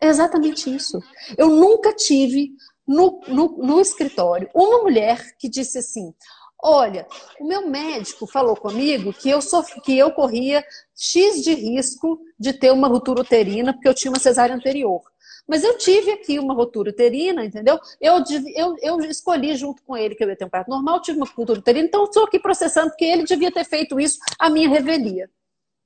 É 0.00 0.08
exatamente 0.08 0.74
isso. 0.74 1.00
Eu 1.38 1.50
nunca 1.50 1.94
tive 1.94 2.50
no, 2.86 3.20
no, 3.26 3.48
no 3.58 3.80
escritório 3.80 4.48
uma 4.54 4.82
mulher 4.82 5.36
que 5.38 5.48
disse 5.48 5.78
assim: 5.78 6.14
Olha, 6.62 7.06
o 7.38 7.46
meu 7.46 7.68
médico 7.68 8.26
falou 8.26 8.56
comigo 8.56 9.12
que 9.12 9.28
eu, 9.28 9.40
sof... 9.42 9.80
que 9.82 9.96
eu 9.96 10.10
corria 10.10 10.64
X 10.94 11.42
de 11.42 11.54
risco 11.54 12.18
de 12.38 12.52
ter 12.52 12.72
uma 12.72 12.88
ruptura 12.88 13.20
uterina, 13.20 13.72
porque 13.72 13.88
eu 13.88 13.94
tinha 13.94 14.10
uma 14.10 14.18
cesárea 14.18 14.54
anterior. 14.54 15.02
Mas 15.46 15.62
eu 15.62 15.78
tive 15.78 16.10
aqui 16.10 16.38
uma 16.38 16.54
ruptura 16.54 16.90
uterina, 16.90 17.44
entendeu? 17.44 17.78
Eu, 18.00 18.22
eu, 18.54 18.76
eu 18.80 19.00
escolhi 19.02 19.54
junto 19.54 19.80
com 19.84 19.96
ele 19.96 20.16
que 20.16 20.24
eu 20.24 20.28
ia 20.28 20.36
ter 20.36 20.44
um 20.44 20.50
parto 20.50 20.68
normal, 20.68 21.00
tive 21.00 21.18
uma 21.18 21.26
ruptura 21.26 21.60
uterina, 21.60 21.86
então 21.86 22.04
estou 22.04 22.24
aqui 22.24 22.38
processando 22.38 22.90
porque 22.90 23.04
ele 23.04 23.24
devia 23.24 23.52
ter 23.52 23.64
feito 23.64 24.00
isso 24.00 24.18
a 24.38 24.50
minha 24.50 24.68
revelia. 24.68 25.30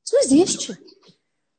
Isso 0.02 0.14
não 0.14 0.22
existe. 0.22 0.78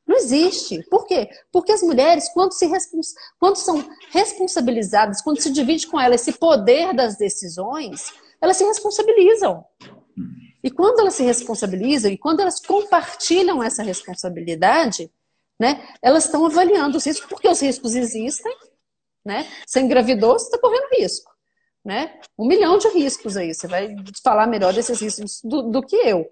Não 0.06 0.16
existe. 0.16 0.82
Por 0.90 1.06
quê? 1.06 1.28
Porque 1.52 1.72
as 1.72 1.82
mulheres, 1.82 2.28
quando, 2.32 2.52
se 2.52 2.66
respons... 2.66 3.14
quando 3.38 3.56
são 3.56 3.84
responsabilizadas, 4.10 5.22
quando 5.22 5.40
se 5.40 5.50
divide 5.50 5.86
com 5.86 6.00
elas 6.00 6.20
esse 6.20 6.38
poder 6.38 6.92
das 6.92 7.16
decisões, 7.16 8.12
elas 8.40 8.56
se 8.56 8.64
responsabilizam. 8.64 9.64
E 10.62 10.70
quando 10.70 11.00
elas 11.00 11.14
se 11.14 11.22
responsabilizam 11.22 12.10
e 12.10 12.18
quando 12.18 12.40
elas 12.40 12.60
compartilham 12.60 13.62
essa 13.62 13.82
responsabilidade, 13.82 15.10
né, 15.58 15.88
elas 16.02 16.24
estão 16.24 16.44
avaliando 16.46 16.96
os 16.96 17.04
riscos, 17.04 17.28
porque 17.28 17.48
os 17.48 17.60
riscos 17.60 17.94
existem. 17.94 18.54
Né? 19.24 19.46
Você 19.66 19.80
engravidou, 19.80 20.32
você 20.32 20.46
está 20.46 20.58
correndo 20.58 20.88
risco. 20.98 21.30
Né? 21.84 22.20
Um 22.38 22.46
milhão 22.46 22.78
de 22.78 22.88
riscos 22.88 23.36
aí. 23.36 23.54
Você 23.54 23.66
vai 23.66 23.94
falar 24.22 24.46
melhor 24.46 24.72
desses 24.72 25.00
riscos 25.00 25.40
do, 25.42 25.62
do 25.62 25.82
que 25.82 25.96
eu. 25.96 26.26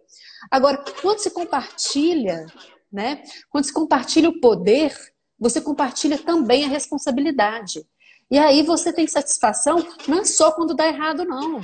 Agora, 0.50 0.84
quando 1.00 1.18
se 1.18 1.30
compartilha 1.30 2.46
né? 2.92 3.22
Quando 3.48 3.64
se 3.64 3.72
compartilha 3.72 4.28
o 4.28 4.40
poder, 4.40 4.94
você 5.38 5.60
compartilha 5.60 6.18
também 6.18 6.64
a 6.64 6.68
responsabilidade. 6.68 7.84
E 8.30 8.38
aí 8.38 8.62
você 8.62 8.92
tem 8.92 9.06
satisfação 9.06 9.84
não 10.06 10.20
é 10.20 10.24
só 10.24 10.52
quando 10.52 10.74
dá 10.74 10.86
errado, 10.86 11.24
não. 11.24 11.60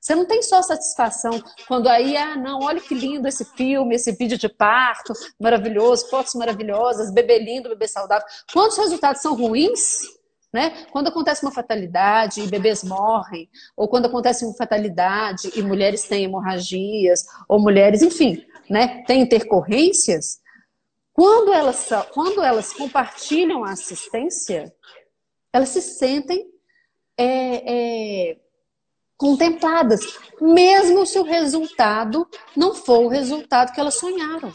Você 0.00 0.14
não 0.14 0.24
tem 0.24 0.42
só 0.42 0.62
satisfação 0.62 1.42
quando 1.68 1.86
aí, 1.86 2.16
ah, 2.16 2.34
não, 2.34 2.60
olha 2.60 2.80
que 2.80 2.94
lindo 2.94 3.28
esse 3.28 3.44
filme, 3.44 3.94
esse 3.94 4.12
vídeo 4.12 4.38
de 4.38 4.48
parto, 4.48 5.12
maravilhoso, 5.38 6.08
fotos 6.08 6.34
maravilhosas, 6.34 7.12
bebê 7.12 7.38
lindo, 7.38 7.68
bebê 7.68 7.86
saudável. 7.86 8.26
Quando 8.50 8.70
os 8.70 8.78
resultados 8.78 9.20
são 9.20 9.36
ruins, 9.36 10.00
né? 10.52 10.86
Quando 10.90 11.08
acontece 11.08 11.44
uma 11.44 11.52
fatalidade 11.52 12.40
e 12.40 12.46
bebês 12.46 12.82
morrem, 12.82 13.48
ou 13.76 13.88
quando 13.88 14.06
acontece 14.06 14.44
uma 14.44 14.54
fatalidade 14.54 15.50
e 15.54 15.62
mulheres 15.62 16.04
têm 16.04 16.24
hemorragias, 16.24 17.24
ou 17.46 17.60
mulheres, 17.60 18.02
enfim, 18.02 18.44
né, 18.68 19.04
têm 19.06 19.20
intercorrências, 19.20 20.40
quando 21.20 21.52
elas, 21.52 21.86
quando 22.14 22.42
elas 22.42 22.72
compartilham 22.72 23.62
a 23.62 23.72
assistência, 23.72 24.72
elas 25.52 25.68
se 25.68 25.82
sentem 25.82 26.46
é, 27.14 28.30
é, 28.30 28.36
contempladas, 29.18 30.18
mesmo 30.40 31.04
se 31.04 31.18
o 31.18 31.22
resultado 31.22 32.26
não 32.56 32.74
for 32.74 33.04
o 33.04 33.08
resultado 33.08 33.74
que 33.74 33.78
elas 33.78 33.96
sonharam. 33.96 34.50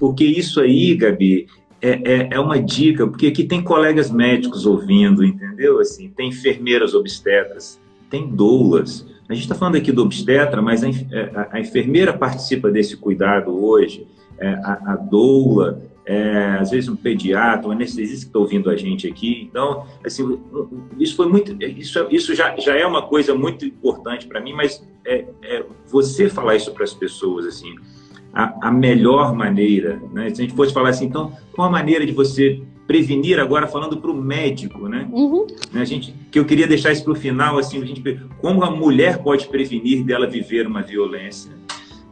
Porque 0.00 0.24
isso 0.24 0.60
aí, 0.60 0.96
Gabi, 0.96 1.46
é, 1.80 1.90
é, 1.90 2.28
é, 2.32 2.40
uma 2.40 2.60
dica, 2.60 3.06
porque 3.06 3.28
aqui 3.28 3.44
tem 3.44 3.62
colegas 3.62 4.10
médicos 4.10 4.66
ouvindo, 4.66 5.24
entendeu? 5.24 5.78
Assim, 5.78 6.10
tem 6.10 6.30
enfermeiras 6.30 6.92
obstetras, 6.92 7.80
tem 8.10 8.26
doulas. 8.26 9.06
A 9.28 9.34
gente 9.34 9.44
está 9.44 9.54
falando 9.54 9.76
aqui 9.76 9.92
do 9.92 10.02
obstetra, 10.02 10.60
mas 10.60 10.82
a, 10.82 10.88
a, 10.88 11.56
a 11.56 11.60
enfermeira 11.60 12.12
participa 12.12 12.68
desse 12.68 12.96
cuidado 12.96 13.64
hoje 13.64 14.08
é, 14.38 14.48
a, 14.64 14.92
a 14.92 14.96
doula, 14.96 15.82
é, 16.06 16.58
às 16.60 16.70
vezes 16.70 16.88
um 16.88 16.96
pediatra, 16.96 17.68
um 17.68 17.72
anestesista 17.72 18.26
que 18.26 18.30
está 18.30 18.38
ouvindo 18.38 18.68
a 18.68 18.76
gente 18.76 19.08
aqui. 19.08 19.48
Então, 19.50 19.86
assim, 20.04 20.38
isso 20.98 21.16
foi 21.16 21.28
muito, 21.28 21.56
isso, 21.62 22.06
isso 22.10 22.34
já, 22.34 22.54
já 22.56 22.76
é 22.76 22.86
uma 22.86 23.02
coisa 23.02 23.34
muito 23.34 23.64
importante 23.64 24.26
para 24.26 24.40
mim, 24.40 24.52
mas 24.52 24.86
é, 25.04 25.24
é, 25.42 25.64
você 25.86 26.28
falar 26.28 26.56
isso 26.56 26.72
para 26.72 26.84
as 26.84 26.92
pessoas, 26.92 27.46
assim, 27.46 27.74
a, 28.32 28.68
a, 28.68 28.70
melhor 28.70 29.34
maneira, 29.34 30.00
né? 30.12 30.28
Se 30.28 30.42
a 30.42 30.44
gente 30.44 30.56
fosse 30.56 30.74
falar 30.74 30.90
assim, 30.90 31.06
então, 31.06 31.32
qual 31.52 31.68
a 31.68 31.70
maneira 31.70 32.04
de 32.04 32.12
você 32.12 32.60
prevenir 32.86 33.40
agora 33.40 33.66
falando 33.66 33.96
para 33.96 34.10
o 34.10 34.14
médico, 34.14 34.88
né? 34.88 35.08
Uhum. 35.10 35.46
né? 35.72 35.80
A 35.80 35.84
gente, 35.84 36.14
que 36.30 36.38
eu 36.38 36.44
queria 36.44 36.66
deixar 36.66 36.92
isso 36.92 37.04
para 37.04 37.12
o 37.12 37.16
final, 37.16 37.56
assim, 37.56 37.80
a 37.80 37.86
gente, 37.86 38.02
como 38.40 38.62
a 38.62 38.70
mulher 38.70 39.22
pode 39.22 39.46
prevenir 39.48 40.04
dela 40.04 40.26
viver 40.26 40.66
uma 40.66 40.82
violência? 40.82 41.52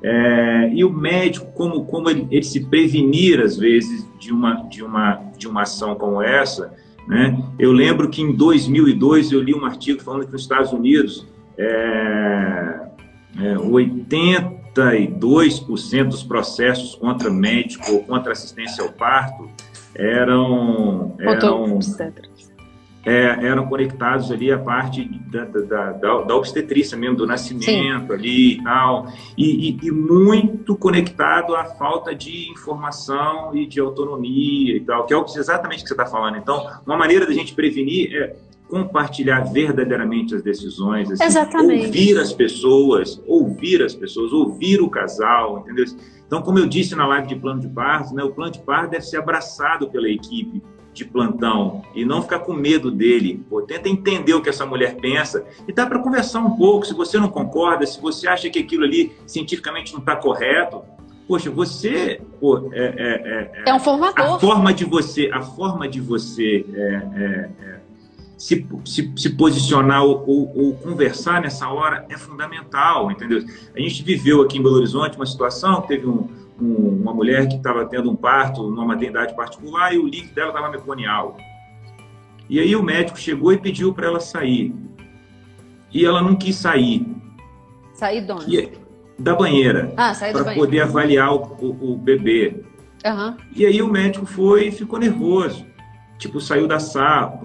É, 0.02 0.70
e 0.74 0.84
o 0.84 0.90
médico, 0.90 1.46
como, 1.52 1.84
como 1.84 2.10
ele, 2.10 2.26
ele, 2.30 2.42
se 2.42 2.66
prevenir, 2.66 3.40
às 3.40 3.56
vezes, 3.56 4.04
de 4.18 4.32
uma, 4.32 4.54
de 4.68 4.82
uma, 4.82 5.20
de 5.38 5.46
uma 5.46 5.62
ação 5.62 5.94
como 5.94 6.20
essa. 6.20 6.74
Né? 7.06 7.40
Eu 7.58 7.72
lembro 7.72 8.08
que 8.08 8.20
em 8.20 8.34
2002 8.34 9.32
eu 9.32 9.40
li 9.40 9.54
um 9.54 9.64
artigo 9.64 10.02
falando 10.02 10.26
que 10.26 10.32
nos 10.32 10.42
Estados 10.42 10.72
Unidos 10.72 11.26
é, 11.56 12.80
é, 13.38 13.54
82% 13.54 16.08
dos 16.08 16.22
processos 16.22 16.94
contra 16.94 17.30
médico 17.30 17.92
ou 17.92 18.04
contra 18.04 18.32
assistência 18.32 18.82
ao 18.82 18.92
parto 18.92 19.48
eram, 19.94 21.14
eram 21.18 21.78
é, 23.04 23.46
eram 23.46 23.66
conectados 23.66 24.30
ali 24.30 24.52
a 24.52 24.58
parte 24.58 25.04
da, 25.28 25.44
da, 25.44 25.92
da, 25.92 26.22
da 26.22 26.36
obstetrícia 26.36 26.96
mesmo, 26.96 27.16
do 27.16 27.26
nascimento 27.26 27.64
Sim. 27.64 28.12
ali 28.12 28.52
e 28.52 28.62
tal, 28.62 29.06
e, 29.36 29.70
e, 29.70 29.78
e, 29.82 29.90
muito 29.90 30.76
conectado 30.76 31.56
à 31.56 31.64
falta 31.64 32.14
de 32.14 32.50
informação 32.50 33.56
e 33.56 33.66
de 33.66 33.80
autonomia 33.80 34.76
e 34.76 34.80
tal, 34.80 35.04
que 35.04 35.14
é 35.14 35.16
exatamente 35.18 35.80
o 35.80 35.82
que 35.82 35.88
você 35.88 35.94
está 35.94 36.06
falando. 36.06 36.36
Então, 36.36 36.64
uma 36.86 36.96
maneira 36.96 37.26
da 37.26 37.32
gente 37.32 37.54
prevenir 37.54 38.14
é 38.14 38.36
compartilhar 38.68 39.40
verdadeiramente 39.40 40.34
as 40.34 40.42
decisões, 40.42 41.10
assim, 41.10 41.22
ouvir 41.84 42.18
as 42.18 42.32
pessoas, 42.32 43.22
ouvir 43.26 43.82
as 43.82 43.94
pessoas, 43.94 44.32
ouvir 44.32 44.80
o 44.80 44.88
casal, 44.88 45.58
entendeu? 45.58 45.84
Então, 46.26 46.40
como 46.40 46.58
eu 46.58 46.66
disse 46.66 46.94
na 46.94 47.06
live 47.06 47.28
de 47.28 47.36
plano 47.36 47.60
de 47.60 47.68
parto, 47.68 48.14
né, 48.14 48.24
o 48.24 48.32
plano 48.32 48.52
de 48.52 48.60
parto 48.60 48.92
deve 48.92 49.04
ser 49.04 49.18
abraçado 49.18 49.90
pela 49.90 50.08
equipe 50.08 50.62
de 50.92 51.04
plantão 51.04 51.82
e 51.94 52.04
não 52.04 52.22
ficar 52.22 52.40
com 52.40 52.52
medo 52.52 52.90
dele. 52.90 53.44
Pô, 53.48 53.62
tenta 53.62 53.88
entender 53.88 54.34
o 54.34 54.42
que 54.42 54.48
essa 54.48 54.66
mulher 54.66 54.96
pensa 54.96 55.44
e 55.66 55.72
dá 55.72 55.86
para 55.86 55.98
conversar 55.98 56.40
um 56.40 56.56
pouco. 56.56 56.86
Se 56.86 56.94
você 56.94 57.18
não 57.18 57.28
concorda, 57.28 57.86
se 57.86 58.00
você 58.00 58.28
acha 58.28 58.50
que 58.50 58.58
aquilo 58.58 58.84
ali 58.84 59.12
cientificamente 59.26 59.92
não 59.92 60.00
está 60.00 60.16
correto, 60.16 60.82
poxa, 61.26 61.50
você 61.50 62.20
pô, 62.40 62.70
é, 62.72 62.84
é, 62.84 63.62
é, 63.66 63.70
é, 63.70 63.74
um 63.74 63.80
formador. 63.80 64.36
A 64.36 64.38
forma 64.38 64.74
de 64.74 64.84
você, 64.84 65.30
a 65.32 65.40
forma 65.40 65.88
de 65.88 66.00
você 66.00 66.66
é, 66.74 66.80
é, 66.80 67.50
é 67.68 67.82
se, 68.36 68.66
se, 68.84 69.12
se 69.16 69.30
posicionar 69.30 70.02
ou, 70.02 70.24
ou, 70.26 70.52
ou, 70.56 70.74
conversar 70.74 71.40
nessa 71.40 71.68
hora 71.68 72.04
é 72.08 72.18
fundamental, 72.18 73.08
entendeu? 73.08 73.40
A 73.74 73.80
gente 73.80 74.02
viveu 74.02 74.42
aqui 74.42 74.58
em 74.58 74.62
Belo 74.62 74.74
Horizonte 74.76 75.14
uma 75.16 75.24
situação, 75.24 75.80
teve 75.82 76.08
um, 76.08 76.28
um, 76.62 77.00
uma 77.02 77.12
mulher 77.12 77.48
que 77.48 77.56
estava 77.56 77.84
tendo 77.86 78.10
um 78.10 78.16
parto 78.16 78.62
numa 78.68 78.84
maternidade 78.84 79.34
particular 79.34 79.92
e 79.92 79.98
o 79.98 80.06
líquido 80.06 80.34
dela 80.34 80.48
estava 80.48 80.70
meconial. 80.70 81.36
E 82.48 82.60
aí 82.60 82.76
o 82.76 82.82
médico 82.82 83.18
chegou 83.18 83.52
e 83.52 83.58
pediu 83.58 83.92
para 83.92 84.06
ela 84.06 84.20
sair. 84.20 84.74
E 85.92 86.04
ela 86.04 86.22
não 86.22 86.36
quis 86.36 86.56
sair. 86.56 87.06
Sair 87.94 88.24
de 88.24 88.32
onde? 88.32 88.56
E, 88.56 88.72
da 89.18 89.34
banheira. 89.34 89.92
Ah, 89.96 90.12
Para 90.14 90.54
poder 90.54 90.80
avaliar 90.80 91.32
o, 91.34 91.42
o, 91.60 91.92
o 91.92 91.96
bebê. 91.96 92.62
Uhum. 93.04 93.36
E 93.54 93.66
aí 93.66 93.82
o 93.82 93.88
médico 93.88 94.26
foi 94.26 94.68
e 94.68 94.72
ficou 94.72 94.98
nervoso 94.98 95.72
tipo, 96.22 96.40
saiu 96.40 96.68
da 96.68 96.78
sala, 96.78 97.40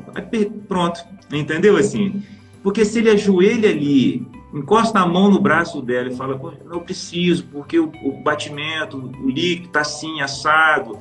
pronto, 0.68 1.04
entendeu 1.34 1.76
assim? 1.78 2.24
Porque 2.62 2.86
se 2.86 3.00
ele 3.00 3.10
ajoelha 3.10 3.70
ali, 3.70 4.28
encosta 4.54 5.00
a 5.00 5.06
mão 5.06 5.30
no 5.30 5.40
braço 5.40 5.82
dela 5.82 6.10
e 6.10 6.16
fala, 6.16 6.40
não 6.66 6.80
preciso, 6.80 7.46
porque 7.48 7.80
o, 7.80 7.92
o 8.04 8.22
batimento, 8.24 8.98
o 8.98 9.30
líquido 9.30 9.68
está 9.68 9.82
assim, 9.82 10.22
assado, 10.22 11.00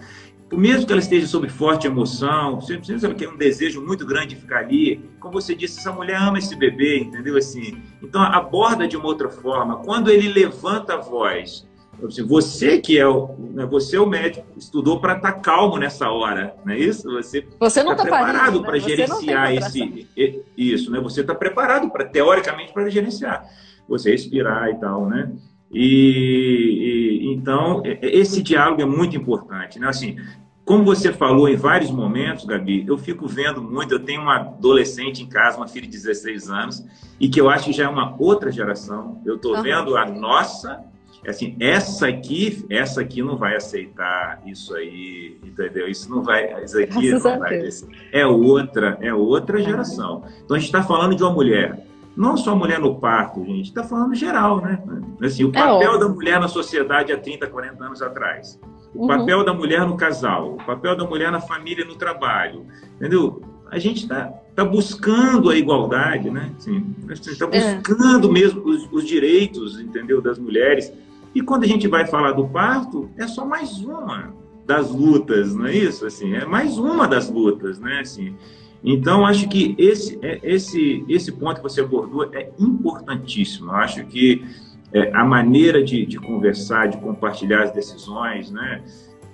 mesmo 0.52 0.86
que 0.86 0.92
ela 0.92 1.00
esteja 1.00 1.26
sob 1.26 1.48
forte 1.48 1.86
emoção, 1.86 2.60
você 2.60 2.76
precisa 2.76 3.12
ter 3.14 3.28
um 3.28 3.36
desejo 3.36 3.82
muito 3.82 4.06
grande 4.06 4.28
de 4.28 4.36
ficar 4.36 4.58
ali, 4.58 5.02
como 5.18 5.40
você 5.40 5.54
disse, 5.56 5.80
essa 5.80 5.90
mulher 5.92 6.20
ama 6.20 6.38
esse 6.38 6.54
bebê, 6.54 7.00
entendeu 7.00 7.36
assim? 7.36 7.82
Então 8.00 8.22
aborda 8.22 8.86
de 8.86 8.96
uma 8.96 9.06
outra 9.06 9.28
forma. 9.28 9.76
Quando 9.78 10.08
ele 10.08 10.28
levanta 10.28 10.94
a 10.94 10.98
voz 10.98 11.65
você 12.26 12.78
que 12.78 12.98
é 12.98 13.06
o, 13.06 13.34
né, 13.38 13.64
você 13.66 13.96
é 13.96 14.00
o 14.00 14.06
médico, 14.06 14.46
estudou 14.56 15.00
para 15.00 15.16
estar 15.16 15.32
tá 15.32 15.40
calmo 15.40 15.78
nessa 15.78 16.10
hora, 16.10 16.54
não 16.64 16.72
é 16.72 16.78
isso? 16.78 17.10
Você, 17.12 17.46
você 17.58 17.82
não 17.82 17.92
está 17.92 18.04
tá 18.04 18.10
preparado 18.10 18.62
para 18.62 18.72
né? 18.72 18.80
gerenciar 18.80 19.54
esse 19.54 20.06
isso, 20.56 20.90
né? 20.90 21.00
Você 21.00 21.22
está 21.22 21.34
preparado 21.34 21.90
para 21.90 22.04
teoricamente 22.04 22.72
para 22.72 22.88
gerenciar, 22.90 23.44
você 23.88 24.10
respirar 24.10 24.68
e 24.70 24.74
tal, 24.74 25.06
né? 25.06 25.32
E, 25.72 27.22
e, 27.22 27.34
então 27.34 27.82
esse 28.02 28.42
diálogo 28.42 28.82
é 28.82 28.86
muito 28.86 29.16
importante, 29.16 29.78
né? 29.78 29.88
Assim, 29.88 30.16
como 30.66 30.84
você 30.84 31.12
falou 31.12 31.48
em 31.48 31.54
vários 31.56 31.92
momentos, 31.92 32.44
Gabi, 32.44 32.84
eu 32.88 32.98
fico 32.98 33.28
vendo 33.28 33.62
muito. 33.62 33.94
Eu 33.94 34.00
tenho 34.00 34.20
uma 34.20 34.36
adolescente 34.36 35.22
em 35.22 35.28
casa, 35.28 35.56
uma 35.56 35.68
filha 35.68 35.86
de 35.86 35.92
16 35.92 36.50
anos, 36.50 36.84
e 37.20 37.28
que 37.28 37.40
eu 37.40 37.48
acho 37.48 37.66
que 37.66 37.72
já 37.72 37.84
é 37.84 37.88
uma 37.88 38.16
outra 38.18 38.50
geração. 38.50 39.22
Eu 39.24 39.36
estou 39.36 39.54
uhum. 39.54 39.62
vendo 39.62 39.96
a 39.96 40.04
nossa 40.04 40.84
assim, 41.26 41.56
essa 41.60 42.08
aqui, 42.08 42.64
essa 42.70 43.00
aqui 43.00 43.22
não 43.22 43.36
vai 43.36 43.56
aceitar 43.56 44.42
isso 44.46 44.74
aí, 44.74 45.38
entendeu? 45.44 45.88
Isso 45.88 46.10
não 46.10 46.22
vai, 46.22 46.62
isso 46.64 46.78
aqui 46.82 47.12
não 47.12 47.20
vai. 47.20 47.68
É 48.12 48.26
outra, 48.26 48.98
é 49.00 49.12
outra 49.12 49.62
geração. 49.62 50.24
Então 50.44 50.56
a 50.56 50.58
gente 50.58 50.68
está 50.68 50.82
falando 50.82 51.14
de 51.14 51.22
uma 51.22 51.32
mulher, 51.32 51.86
não 52.16 52.36
só 52.36 52.56
mulher 52.56 52.80
no 52.80 52.98
parto, 52.98 53.44
gente, 53.44 53.66
está 53.66 53.84
falando 53.84 54.14
geral, 54.14 54.60
né? 54.60 54.82
Assim, 55.22 55.44
o 55.44 55.50
é 55.50 55.52
papel 55.52 55.94
é 55.94 55.98
da 55.98 56.08
mulher 56.08 56.40
na 56.40 56.48
sociedade 56.48 57.12
há 57.12 57.18
30, 57.18 57.46
40 57.46 57.84
anos 57.84 58.00
atrás. 58.00 58.58
O 58.94 59.02
uhum. 59.02 59.06
papel 59.08 59.44
da 59.44 59.52
mulher 59.52 59.86
no 59.86 59.96
casal, 59.96 60.54
o 60.54 60.64
papel 60.64 60.96
da 60.96 61.04
mulher 61.04 61.30
na 61.30 61.40
família 61.40 61.84
no 61.84 61.96
trabalho, 61.96 62.64
entendeu? 62.96 63.42
A 63.70 63.78
gente 63.78 64.04
está 64.04 64.32
tá 64.54 64.64
buscando 64.64 65.50
a 65.50 65.56
igualdade, 65.56 66.30
né? 66.30 66.50
Está 67.10 67.46
é. 67.52 67.74
buscando 67.74 68.28
é. 68.28 68.32
mesmo 68.32 68.62
os, 68.64 68.88
os 68.90 69.04
direitos, 69.06 69.78
entendeu, 69.78 70.22
das 70.22 70.38
mulheres. 70.38 70.92
E 71.36 71.42
quando 71.42 71.64
a 71.64 71.66
gente 71.66 71.86
vai 71.86 72.06
falar 72.06 72.32
do 72.32 72.48
parto, 72.48 73.10
é 73.18 73.28
só 73.28 73.44
mais 73.44 73.76
uma 73.84 74.32
das 74.64 74.90
lutas, 74.90 75.54
não 75.54 75.66
é 75.66 75.76
isso? 75.76 76.06
Assim, 76.06 76.32
é 76.32 76.46
mais 76.46 76.78
uma 76.78 77.06
das 77.06 77.28
lutas, 77.28 77.78
né? 77.78 78.00
Assim, 78.00 78.34
então, 78.82 79.26
acho 79.26 79.46
que 79.46 79.74
esse, 79.76 80.18
é, 80.22 80.40
esse, 80.42 81.04
esse 81.06 81.30
ponto 81.30 81.56
que 81.56 81.62
você 81.62 81.82
abordou 81.82 82.24
é 82.32 82.50
importantíssimo. 82.58 83.70
Eu 83.70 83.76
acho 83.76 84.02
que 84.06 84.46
é, 84.94 85.14
a 85.14 85.26
maneira 85.26 85.84
de, 85.84 86.06
de, 86.06 86.16
conversar, 86.16 86.88
de 86.88 86.96
compartilhar 86.96 87.64
as 87.64 87.70
decisões, 87.70 88.50
né? 88.50 88.82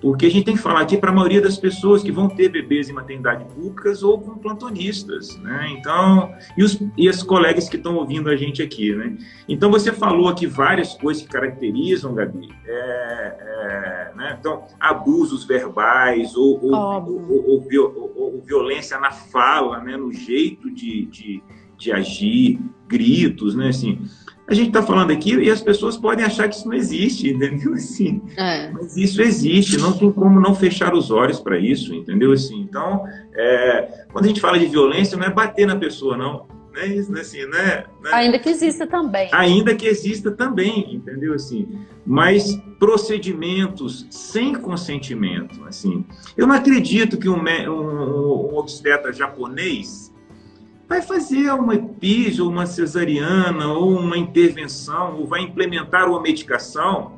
Porque 0.03 0.25
a 0.25 0.29
gente 0.29 0.43
tem 0.43 0.53
que 0.53 0.61
falar 0.61 0.81
aqui 0.81 0.97
para 0.97 1.11
a 1.11 1.13
maioria 1.13 1.39
das 1.39 1.57
pessoas 1.57 2.03
que 2.03 2.11
vão 2.11 2.27
ter 2.27 2.49
bebês 2.49 2.89
em 2.89 2.93
maternidade 2.93 3.45
públicas 3.45 4.03
ou 4.03 4.19
com 4.19 4.37
plantonistas, 4.37 5.37
né? 5.37 5.73
Então, 5.77 6.29
e, 6.57 6.63
os, 6.63 6.77
e 6.97 7.07
as 7.07 7.23
colegas 7.23 7.69
que 7.69 7.77
estão 7.77 7.95
ouvindo 7.95 8.29
a 8.29 8.35
gente 8.35 8.61
aqui, 8.61 8.93
né? 8.93 9.15
Então, 9.47 9.71
você 9.71 9.93
falou 9.93 10.27
aqui 10.27 10.45
várias 10.45 10.93
coisas 10.93 11.23
que 11.23 11.29
caracterizam, 11.29 12.13
Gabi, 12.13 12.49
é, 12.65 12.73
é, 12.73 14.11
né? 14.13 14.37
Então, 14.37 14.65
abusos 14.77 15.45
verbais 15.45 16.35
ou, 16.35 16.61
ou, 16.61 16.75
ou, 16.75 18.13
ou, 18.17 18.41
violência 18.41 18.99
na 18.99 19.11
fala, 19.11 19.79
né? 19.79 19.95
No 19.95 20.11
jeito 20.11 20.69
de, 20.69 21.05
de, 21.05 21.41
de 21.77 21.93
agir, 21.93 22.59
gritos, 22.93 23.55
né? 23.55 23.69
Assim, 23.69 23.99
a 24.47 24.53
gente 24.53 24.67
está 24.67 24.83
falando 24.83 25.11
aqui 25.11 25.33
e 25.35 25.49
as 25.49 25.61
pessoas 25.61 25.97
podem 25.97 26.23
achar 26.23 26.47
que 26.47 26.55
isso 26.55 26.67
não 26.67 26.75
existe, 26.75 27.29
entendeu? 27.29 27.73
Assim, 27.75 28.21
é. 28.37 28.69
Mas 28.71 28.95
isso 28.95 29.21
existe, 29.21 29.77
não 29.77 29.93
tem 29.93 30.11
como 30.11 30.39
não 30.39 30.53
fechar 30.53 30.93
os 30.93 31.09
olhos 31.09 31.39
para 31.39 31.57
isso, 31.57 31.93
entendeu? 31.93 32.31
Assim, 32.31 32.61
então, 32.61 33.05
é, 33.33 34.05
quando 34.11 34.25
a 34.25 34.27
gente 34.27 34.41
fala 34.41 34.59
de 34.59 34.65
violência, 34.65 35.17
não 35.17 35.25
é 35.25 35.29
bater 35.29 35.65
na 35.65 35.75
pessoa, 35.75 36.17
não. 36.17 36.45
Né? 36.73 36.87
Isso, 36.87 37.13
assim, 37.17 37.45
né? 37.45 37.85
Ainda 38.11 38.39
que 38.39 38.49
exista 38.49 38.85
também. 38.85 39.29
Ainda 39.31 39.75
que 39.75 39.85
exista 39.87 40.31
também, 40.31 40.95
entendeu? 40.95 41.33
Assim, 41.33 41.79
mas 42.05 42.59
procedimentos 42.79 44.07
sem 44.09 44.55
consentimento, 44.55 45.63
assim. 45.65 46.03
Eu 46.35 46.47
não 46.47 46.55
acredito 46.55 47.17
que 47.17 47.29
um, 47.29 47.39
um, 47.39 48.51
um 48.51 48.57
obstetra 48.57 49.13
japonês 49.13 50.12
vai 50.93 51.01
fazer 51.01 51.51
uma 51.51 51.73
EPIS 51.73 52.37
ou 52.37 52.51
uma 52.51 52.67
cesariana 52.67 53.67
ou 53.67 53.97
uma 53.97 54.15
intervenção 54.15 55.17
ou 55.17 55.25
vai 55.25 55.41
implementar 55.41 56.07
uma 56.07 56.21
medicação 56.21 57.13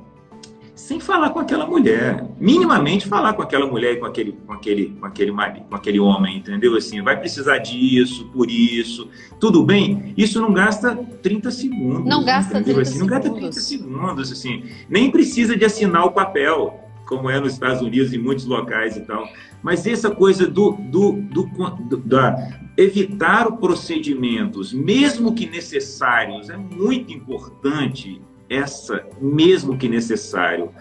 sem 0.74 1.00
falar 1.00 1.32
com 1.32 1.40
aquela 1.40 1.66
mulher, 1.66 2.26
minimamente 2.40 3.06
falar 3.08 3.34
com 3.34 3.42
aquela 3.42 3.66
mulher 3.66 3.94
e 3.94 3.98
com 3.98 4.06
aquele, 4.06 4.34
com 4.34 4.54
aquele, 4.54 4.86
com 5.00 5.06
aquele 5.06 5.32
marido, 5.32 5.66
com 5.70 5.76
aquele 5.76 6.00
homem, 6.00 6.38
entendeu? 6.38 6.76
Assim, 6.76 7.02
vai 7.02 7.18
precisar 7.18 7.58
disso, 7.58 8.30
por 8.32 8.50
isso, 8.50 9.10
tudo 9.40 9.64
bem? 9.64 10.14
Isso 10.18 10.40
não 10.40 10.54
gasta 10.54 10.96
30 10.96 11.52
segundos. 11.52 12.06
Não 12.06 12.24
gasta 12.24 12.60
entendeu? 12.60 12.76
30 12.76 12.90
assim, 12.90 13.00
Não 13.00 13.08
gasta 13.08 13.30
30 13.30 13.52
segundos, 13.54 14.32
assim, 14.32 14.64
nem 14.90 15.12
precisa 15.12 15.58
de 15.58 15.66
assinar 15.66 16.06
o 16.06 16.12
papel, 16.12 16.85
como 17.06 17.30
é 17.30 17.40
nos 17.40 17.54
Estados 17.54 17.82
Unidos 17.82 18.14
e 18.14 18.18
muitos 18.18 18.46
locais 18.46 18.98
e 18.98 19.02
tal. 19.02 19.28
Mas 19.62 19.86
essa 19.86 20.12
coisa 20.12 20.48
do, 20.48 20.72
do, 20.74 21.14
do, 21.14 21.44
do 21.44 21.98
da, 21.98 22.36
evitar 22.78 23.52
procedimentos, 23.54 24.74
mesmo 24.74 25.34
que 25.34 25.48
necessários, 25.48 26.50
é 26.50 26.58
muito 26.58 27.14
importante 27.14 28.22
essa, 28.50 29.06
mesmo 29.20 29.78
que 29.78 29.88
necessário, 29.88 30.72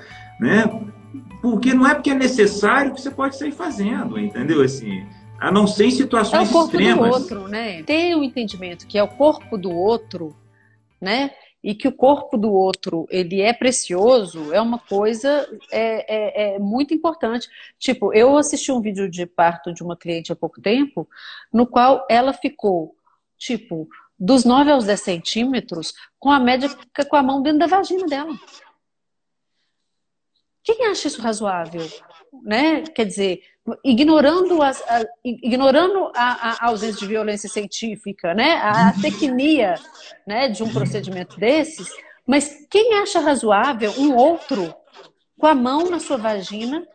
né? 0.41 0.65
Porque 1.41 1.73
não 1.73 1.87
é 1.87 1.95
porque 1.95 2.11
é 2.11 2.15
necessário 2.15 2.93
que 2.93 3.01
você 3.01 3.11
pode 3.11 3.37
sair 3.37 3.53
fazendo, 3.53 4.19
entendeu? 4.19 4.63
Assim, 4.63 5.07
a 5.39 5.51
não 5.53 5.67
ser 5.67 5.87
em 5.87 5.91
situações 5.91 6.49
extremas. 6.49 6.49
É 6.49 6.51
o 6.51 6.63
corpo 6.63 6.77
extremas. 6.77 7.11
do 7.11 7.15
outro, 7.15 7.49
né? 7.49 7.83
Ter 7.83 8.15
o 8.15 8.21
um 8.21 8.23
entendimento 8.23 8.87
que 8.87 8.99
é 8.99 9.03
o 9.03 9.09
corpo 9.09 9.57
do 9.57 9.71
outro, 9.71 10.35
né? 11.01 11.31
E 11.64 11.74
que 11.74 11.88
o 11.88 11.92
corpo 11.92 12.37
do 12.37 12.53
outro 12.53 13.07
ele 13.11 13.40
é 13.40 13.50
precioso 13.55 14.53
é 14.53 14.61
uma 14.61 14.79
coisa 14.79 15.48
é, 15.72 16.14
é, 16.14 16.57
é, 16.57 16.59
muito 16.59 16.92
importante. 16.92 17.48
Tipo, 17.79 18.12
eu 18.12 18.37
assisti 18.37 18.70
um 18.70 18.83
vídeo 18.83 19.11
de 19.11 19.24
parto 19.24 19.72
de 19.72 19.83
uma 19.83 19.96
cliente 19.96 20.31
há 20.31 20.37
pouco 20.37 20.61
tempo, 20.61 21.09
no 21.50 21.66
qual 21.66 22.07
ela 22.11 22.35
ficou, 22.35 22.94
tipo, 23.38 23.88
dos 24.18 24.44
9 24.44 24.70
aos 24.70 24.85
10 24.85 25.00
centímetros, 25.00 25.94
com 26.18 26.31
a 26.31 26.38
médica 26.38 27.05
com 27.07 27.16
a 27.16 27.22
mão 27.22 27.42
dentro 27.42 27.61
da 27.61 27.66
vagina 27.66 28.07
dela. 28.07 28.38
Quem 30.62 30.87
acha 30.87 31.09
isso 31.09 31.22
razoável? 31.22 31.88
né? 32.42 32.83
Quer 32.83 33.07
dizer, 33.07 33.42
ignorando, 33.83 34.62
as, 34.62 34.83
a, 34.83 35.05
ignorando 35.24 36.11
a, 36.14 36.64
a, 36.64 36.66
ausência 36.68 37.00
de 37.00 37.07
violência 37.07 37.48
científica, 37.48 38.35
né? 38.35 38.57
A, 38.62 38.92
tecnia 39.00 39.74
né, 40.27 40.48
de 40.48 40.62
um 40.62 40.72
procedimento 40.72 41.38
desses, 41.38 41.88
mas 42.27 42.66
quem 42.70 42.94
acha 42.94 43.20
razoável 43.20 43.92
um 43.98 44.14
outro 44.14 44.74
com 45.38 45.46
a 45.46 45.55
mão 45.55 45.90
na 45.90 45.98
sua 45.98 46.16
vagina, 46.16 46.87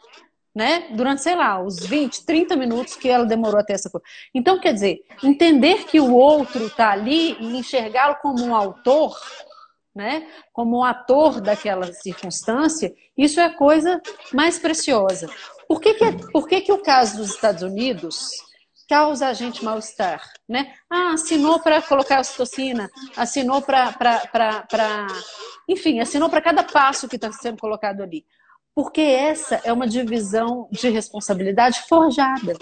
né? 0.56 0.88
Durante, 0.92 1.24
sei 1.24 1.36
lá, 1.36 1.62
os 1.62 1.80
20, 1.80 2.26
30 2.26 2.56
minutos 2.56 2.96
que 2.96 3.10
ela 3.10 3.26
demorou 3.26 3.60
até 3.60 3.74
essa 3.74 3.90
coisa. 3.90 4.06
Então, 4.34 4.60
quer 4.60 4.74
dizer, 4.74 5.00
entender 5.24 5.86
que 5.86 6.00
o 6.00 6.14
outro 6.14 6.68
está 6.68 6.92
ali 6.92 7.36
e 7.40 7.58
enxergá-lo 7.58 8.18
como 8.22 8.44
um 8.44 8.56
autor, 8.56 9.16
né? 9.96 10.28
Como 10.54 10.80
um 10.80 10.84
ator 10.84 11.42
daquela 11.42 11.92
circunstância, 11.94 12.94
isso 13.18 13.40
é 13.40 13.46
a 13.46 13.56
coisa 13.56 14.02
mais 14.34 14.60
preciosa. 14.60 15.30
Por 15.68 15.82
que, 15.82 15.94
que, 15.94 16.04
é, 16.04 16.12
por 16.32 16.48
que, 16.48 16.62
que 16.62 16.72
o 16.72 16.82
caso 16.82 17.18
dos 17.18 17.32
Estados 17.32 17.62
Unidos 17.62 18.30
causa 18.88 19.28
a 19.28 19.34
gente 19.34 19.64
mal-estar, 19.64 20.28
né? 20.48 20.74
Ah, 20.90 21.14
assinou 21.14 21.60
para 21.60 21.80
colocar 21.80 22.18
a 22.18 22.22
ocitocina, 22.22 22.90
assinou 23.16 23.62
para, 23.62 23.94
enfim, 25.68 26.00
assinou 26.00 26.28
para 26.28 26.42
cada 26.42 26.64
passo 26.64 27.08
que 27.08 27.16
está 27.16 27.32
sendo 27.32 27.60
colocado 27.60 28.02
ali, 28.02 28.26
porque 28.74 29.02
essa 29.02 29.62
é 29.64 29.72
uma 29.72 29.88
divisão 29.88 30.68
de 30.72 30.90
responsabilidade 30.90 31.82
forjada. 31.88 32.58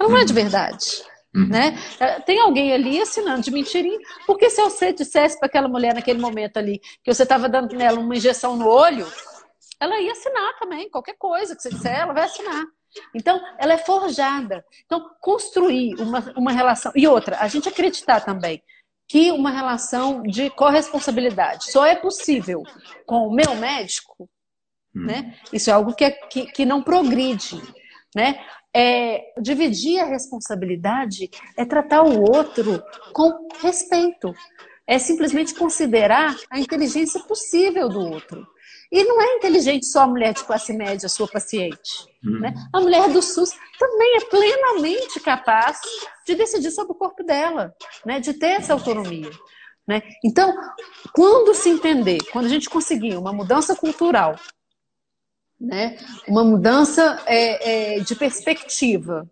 Não 0.00 0.16
é 0.16 0.24
de 0.24 0.32
verdade. 0.32 1.04
Uhum. 1.34 1.48
Né? 1.48 1.76
É, 1.98 2.20
tem 2.20 2.38
alguém 2.38 2.72
ali 2.72 3.00
assinando 3.00 3.42
de 3.42 3.50
mentirinha, 3.50 3.98
porque 4.26 4.48
se 4.48 4.62
você 4.62 4.92
dissesse 4.92 5.38
para 5.38 5.46
aquela 5.46 5.68
mulher 5.68 5.94
naquele 5.94 6.20
momento 6.20 6.58
ali 6.58 6.80
que 7.02 7.12
você 7.12 7.24
estava 7.24 7.48
dando 7.48 7.74
nela 7.74 7.98
uma 7.98 8.14
injeção 8.14 8.56
no 8.56 8.68
olho, 8.68 9.06
ela 9.80 10.00
ia 10.00 10.12
assinar 10.12 10.58
também, 10.58 10.88
qualquer 10.88 11.16
coisa 11.18 11.56
que 11.56 11.62
você 11.62 11.70
disser, 11.70 12.00
ela 12.00 12.12
vai 12.12 12.24
assinar. 12.24 12.64
Então, 13.12 13.40
ela 13.58 13.74
é 13.74 13.78
forjada. 13.78 14.64
Então, 14.86 15.10
construir 15.20 15.96
uma, 15.96 16.20
uma 16.36 16.52
relação. 16.52 16.92
E 16.94 17.06
outra, 17.08 17.38
a 17.40 17.48
gente 17.48 17.68
acreditar 17.68 18.20
também 18.20 18.62
que 19.08 19.30
uma 19.32 19.50
relação 19.50 20.22
de 20.22 20.48
corresponsabilidade 20.50 21.70
só 21.70 21.84
é 21.84 21.94
possível 21.94 22.62
com 23.04 23.26
o 23.26 23.34
meu 23.34 23.54
médico, 23.56 24.28
hum. 24.94 25.06
né? 25.06 25.36
Isso 25.52 25.70
é 25.70 25.72
algo 25.72 25.94
que, 25.94 26.04
é, 26.04 26.10
que, 26.10 26.46
que 26.46 26.64
não 26.64 26.82
progride, 26.82 27.60
né? 28.14 28.42
É, 28.74 29.32
dividir 29.40 30.00
a 30.00 30.06
responsabilidade 30.06 31.30
é 31.56 31.64
tratar 31.64 32.02
o 32.02 32.20
outro 32.20 32.82
com 33.12 33.48
respeito. 33.60 34.34
É 34.86 34.98
simplesmente 34.98 35.54
considerar 35.54 36.36
a 36.50 36.58
inteligência 36.58 37.20
possível 37.22 37.88
do 37.88 38.00
outro. 38.00 38.46
E 38.90 39.02
não 39.02 39.20
é 39.20 39.36
inteligente 39.36 39.86
só 39.86 40.02
a 40.02 40.06
mulher 40.06 40.34
de 40.34 40.44
classe 40.44 40.72
média, 40.72 41.08
sua 41.08 41.26
paciente. 41.26 42.06
Uhum. 42.24 42.40
Né? 42.40 42.54
A 42.72 42.80
mulher 42.80 43.08
do 43.10 43.22
SUS 43.22 43.50
também 43.78 44.16
é 44.18 44.20
plenamente 44.26 45.18
capaz 45.20 45.80
de 46.26 46.34
decidir 46.34 46.70
sobre 46.70 46.92
o 46.92 46.96
corpo 46.96 47.24
dela, 47.24 47.74
né? 48.04 48.20
de 48.20 48.34
ter 48.34 48.52
essa 48.52 48.72
autonomia. 48.72 49.30
Né? 49.86 50.00
Então, 50.24 50.54
quando 51.12 51.54
se 51.54 51.68
entender, 51.68 52.18
quando 52.32 52.46
a 52.46 52.48
gente 52.48 52.70
conseguir 52.70 53.16
uma 53.16 53.32
mudança 53.32 53.74
cultural, 53.74 54.36
né? 55.60 55.96
uma 56.28 56.44
mudança 56.44 57.22
é, 57.26 57.96
é, 57.96 58.00
de 58.00 58.14
perspectiva, 58.14 59.28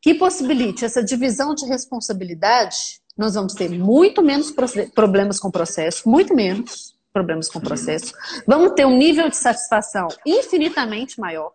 que 0.00 0.14
possibilite 0.14 0.84
essa 0.84 1.02
divisão 1.02 1.54
de 1.54 1.64
responsabilidade, 1.66 3.00
nós 3.16 3.34
vamos 3.34 3.54
ter 3.54 3.68
muito 3.70 4.22
menos 4.22 4.52
problemas 4.94 5.38
com 5.38 5.48
o 5.48 5.52
processo, 5.52 6.08
muito 6.08 6.34
menos 6.34 6.96
problemas 7.12 7.48
com 7.48 7.58
o 7.58 7.62
processo, 7.62 8.12
vamos 8.46 8.72
ter 8.72 8.86
um 8.86 8.96
nível 8.96 9.28
de 9.28 9.36
satisfação 9.36 10.08
infinitamente 10.26 11.20
maior. 11.20 11.52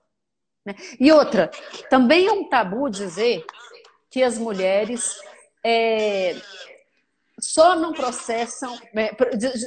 Né? 0.66 0.76
E 1.00 1.12
outra, 1.12 1.50
também 1.90 2.28
é 2.28 2.32
um 2.32 2.48
tabu 2.48 2.90
dizer 2.90 3.44
que 4.10 4.22
as 4.24 4.38
mulheres 4.38 5.18
é, 5.66 6.36
só 7.40 7.76
não 7.76 7.94
processam, 7.94 8.78
é, 8.96 9.16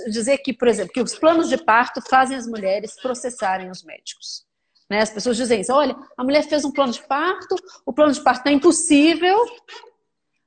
dizer 0.09 0.39
que, 0.39 0.53
por 0.53 0.69
exemplo, 0.69 0.93
que 0.93 1.01
os 1.01 1.15
planos 1.15 1.49
de 1.49 1.57
parto 1.57 2.01
fazem 2.09 2.37
as 2.37 2.47
mulheres 2.47 3.01
processarem 3.01 3.71
os 3.71 3.83
médicos. 3.83 4.45
Né? 4.89 5.01
As 5.01 5.11
pessoas 5.11 5.37
dizem 5.37 5.61
isso, 5.61 5.73
olha, 5.73 5.97
a 6.17 6.25
mulher 6.25 6.43
fez 6.43 6.65
um 6.65 6.73
plano 6.73 6.93
de 6.93 7.03
parto, 7.07 7.55
o 7.87 7.93
plano 7.93 8.13
de 8.13 8.21
parto 8.23 8.49
é 8.49 8.53
impossível, 8.53 9.39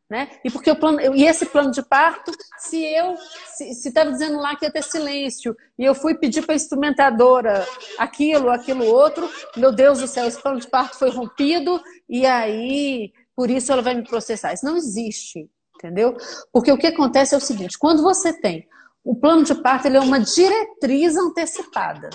né? 0.09 0.29
E 0.43 0.51
porque 0.51 0.69
o 0.69 0.75
plano, 0.75 0.99
e 1.15 1.25
esse 1.25 1.45
plano 1.45 1.71
de 1.71 1.81
parto, 1.81 2.31
se 2.59 2.83
eu 2.83 3.15
se 3.47 3.87
estava 3.87 4.11
dizendo 4.11 4.37
lá 4.37 4.55
que 4.55 4.65
ia 4.65 4.71
ter 4.71 4.83
silêncio 4.83 5.55
e 5.79 5.83
eu 5.83 5.95
fui 5.95 6.13
pedir 6.13 6.43
para 6.43 6.53
a 6.53 6.55
instrumentadora 6.55 7.65
aquilo, 7.97 8.51
aquilo 8.51 8.85
outro, 8.85 9.27
meu 9.55 9.71
Deus 9.71 9.99
do 9.99 10.07
céu, 10.07 10.27
esse 10.27 10.39
plano 10.39 10.59
de 10.59 10.67
parto 10.67 10.99
foi 10.99 11.09
rompido 11.09 11.81
e 12.07 12.27
aí 12.27 13.11
por 13.35 13.49
isso 13.49 13.71
ela 13.71 13.81
vai 13.81 13.95
me 13.95 14.03
processar. 14.03 14.53
Isso 14.53 14.65
não 14.65 14.77
existe, 14.77 15.49
entendeu? 15.83 16.15
Porque 16.51 16.71
o 16.71 16.77
que 16.77 16.87
acontece 16.87 17.35
é 17.35 17.37
o 17.37 17.41
seguinte: 17.41 17.77
quando 17.77 18.01
você 18.01 18.31
tem 18.31 18.65
o 19.03 19.13
plano 19.13 19.43
de 19.43 19.53
parto, 19.55 19.87
ele 19.87 19.97
é 19.97 19.99
uma 19.99 20.19
diretriz 20.19 21.17
antecipada. 21.17 22.09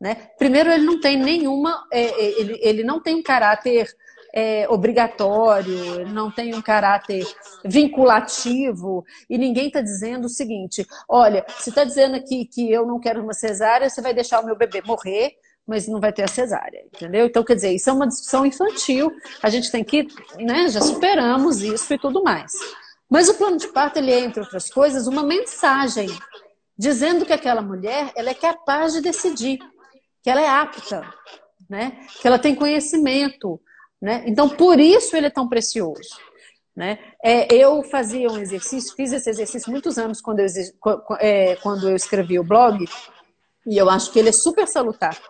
Né? 0.00 0.14
Primeiro, 0.38 0.70
ele 0.70 0.84
não 0.84 1.00
tem 1.00 1.18
nenhuma, 1.18 1.84
é, 1.92 2.04
é 2.04 2.40
ele, 2.40 2.58
ele 2.62 2.84
não 2.84 3.00
tem 3.00 3.16
um 3.16 3.22
caráter 3.22 3.88
é, 4.32 4.66
obrigatório, 4.68 6.06
não 6.08 6.30
tem 6.30 6.54
um 6.54 6.62
caráter 6.62 7.26
vinculativo, 7.64 9.04
e 9.28 9.36
ninguém 9.36 9.66
está 9.66 9.80
dizendo 9.80 10.26
o 10.26 10.30
seguinte: 10.30 10.86
olha, 11.08 11.44
se 11.58 11.70
está 11.70 11.82
dizendo 11.82 12.14
aqui 12.16 12.44
que 12.44 12.70
eu 12.70 12.86
não 12.86 13.00
quero 13.00 13.22
uma 13.22 13.34
cesárea, 13.34 13.90
você 13.90 14.00
vai 14.00 14.14
deixar 14.14 14.40
o 14.40 14.46
meu 14.46 14.56
bebê 14.56 14.80
morrer, 14.86 15.34
mas 15.66 15.86
não 15.86 16.00
vai 16.00 16.12
ter 16.12 16.22
a 16.22 16.28
cesárea, 16.28 16.82
entendeu? 16.86 17.26
Então, 17.26 17.44
quer 17.44 17.54
dizer, 17.54 17.72
isso 17.72 17.90
é 17.90 17.92
uma 17.92 18.08
discussão 18.08 18.46
infantil, 18.46 19.12
a 19.42 19.50
gente 19.50 19.70
tem 19.70 19.84
que, 19.84 20.06
né, 20.36 20.68
já 20.68 20.80
superamos 20.80 21.62
isso 21.62 21.92
e 21.92 21.98
tudo 21.98 22.22
mais. 22.22 22.52
Mas 23.10 23.28
o 23.28 23.34
plano 23.34 23.56
de 23.56 23.66
parto, 23.68 23.98
ele 23.98 24.12
é, 24.12 24.20
entre 24.20 24.40
outras 24.40 24.70
coisas, 24.70 25.08
uma 25.08 25.24
mensagem 25.24 26.08
dizendo 26.78 27.26
que 27.26 27.32
aquela 27.32 27.60
mulher 27.60 28.12
ela 28.14 28.30
é 28.30 28.34
capaz 28.34 28.92
de 28.92 29.00
decidir, 29.00 29.58
que 30.22 30.30
ela 30.30 30.40
é 30.40 30.48
apta, 30.48 31.02
né? 31.68 32.06
que 32.20 32.26
ela 32.26 32.38
tem 32.38 32.54
conhecimento, 32.54 33.60
né? 34.00 34.24
Então, 34.26 34.48
por 34.48 34.80
isso 34.80 35.14
ele 35.14 35.26
é 35.26 35.30
tão 35.30 35.48
precioso. 35.48 36.18
Né? 36.74 36.98
É, 37.22 37.52
eu 37.54 37.82
fazia 37.82 38.30
um 38.30 38.38
exercício, 38.38 38.94
fiz 38.94 39.12
esse 39.12 39.28
exercício 39.28 39.70
muitos 39.70 39.98
anos 39.98 40.20
quando 40.22 40.40
eu, 40.40 40.46
é, 41.18 41.56
quando 41.56 41.90
eu 41.90 41.96
escrevi 41.96 42.38
o 42.38 42.44
blog, 42.44 42.88
e 43.66 43.76
eu 43.76 43.90
acho 43.90 44.10
que 44.12 44.18
ele 44.18 44.30
é 44.30 44.32
super 44.32 44.66
salutar. 44.66 45.20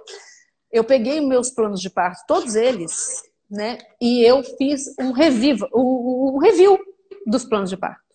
Eu 0.71 0.85
peguei 0.85 1.21
meus 1.21 1.51
planos 1.51 1.81
de 1.81 1.91
parto, 1.91 2.25
todos 2.29 2.55
eles, 2.55 3.23
né? 3.51 3.79
e 4.01 4.23
eu 4.23 4.45
fiz 4.57 4.95
um, 5.01 5.11
reviva, 5.11 5.69
um, 5.75 6.35
um 6.37 6.39
review 6.39 6.79
dos 7.27 7.45
planos 7.45 7.71
de 7.71 7.77
parto 7.77 8.11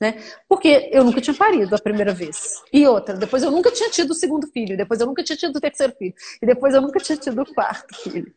né? 0.00 0.14
Porque 0.48 0.88
eu 0.90 1.04
nunca 1.04 1.20
tinha 1.20 1.34
parido 1.34 1.74
a 1.74 1.78
primeira 1.78 2.14
vez. 2.14 2.62
E 2.72 2.86
outra, 2.86 3.14
depois 3.14 3.42
eu 3.42 3.50
nunca 3.50 3.70
tinha 3.70 3.90
tido 3.90 4.12
o 4.12 4.14
segundo 4.14 4.46
filho, 4.48 4.76
depois 4.76 5.00
eu 5.00 5.06
nunca 5.06 5.22
tinha 5.22 5.36
tido 5.36 5.54
o 5.56 5.60
terceiro 5.60 5.92
filho, 5.92 6.14
e 6.40 6.46
depois 6.46 6.74
eu 6.74 6.80
nunca 6.80 6.98
tinha 6.98 7.18
tido 7.18 7.42
o 7.42 7.54
quarto 7.54 7.94
filho, 8.02 8.32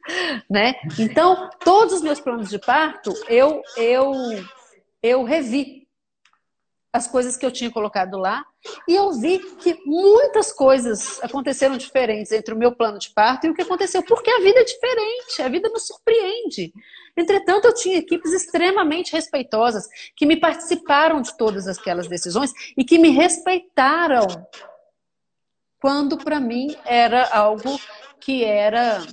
né? 0.49 0.73
Então, 0.99 1.49
todos 1.63 1.93
os 1.93 2.01
meus 2.01 2.19
planos 2.19 2.49
de 2.49 2.59
parto, 2.59 3.13
eu 3.29 3.61
eu 3.77 4.11
eu 5.01 5.23
revi 5.23 5.82
as 6.93 7.07
coisas 7.07 7.35
que 7.35 7.43
eu 7.43 7.51
tinha 7.51 7.71
colocado 7.71 8.19
lá 8.19 8.45
e 8.87 8.93
eu 8.93 9.11
vi 9.13 9.39
que 9.55 9.79
muitas 9.83 10.53
coisas 10.53 11.21
aconteceram 11.23 11.75
diferentes 11.75 12.31
entre 12.31 12.53
o 12.53 12.57
meu 12.57 12.75
plano 12.75 12.99
de 12.99 13.09
parto 13.09 13.47
e 13.47 13.49
o 13.49 13.55
que 13.55 13.63
aconteceu, 13.63 14.03
porque 14.03 14.29
a 14.29 14.39
vida 14.39 14.59
é 14.59 14.63
diferente, 14.63 15.41
a 15.41 15.49
vida 15.49 15.69
nos 15.69 15.87
surpreende. 15.87 16.71
Entretanto, 17.17 17.65
eu 17.65 17.73
tinha 17.73 17.97
equipes 17.97 18.31
extremamente 18.31 19.11
respeitosas 19.11 19.87
que 20.15 20.25
me 20.27 20.39
participaram 20.39 21.19
de 21.19 21.35
todas 21.35 21.67
aquelas 21.67 22.07
decisões 22.07 22.53
e 22.77 22.85
que 22.85 22.99
me 22.99 23.09
respeitaram 23.09 24.27
quando 25.81 26.17
para 26.17 26.39
mim 26.39 26.75
era 26.85 27.27
algo 27.29 27.79
que 28.19 28.43
era 28.43 29.05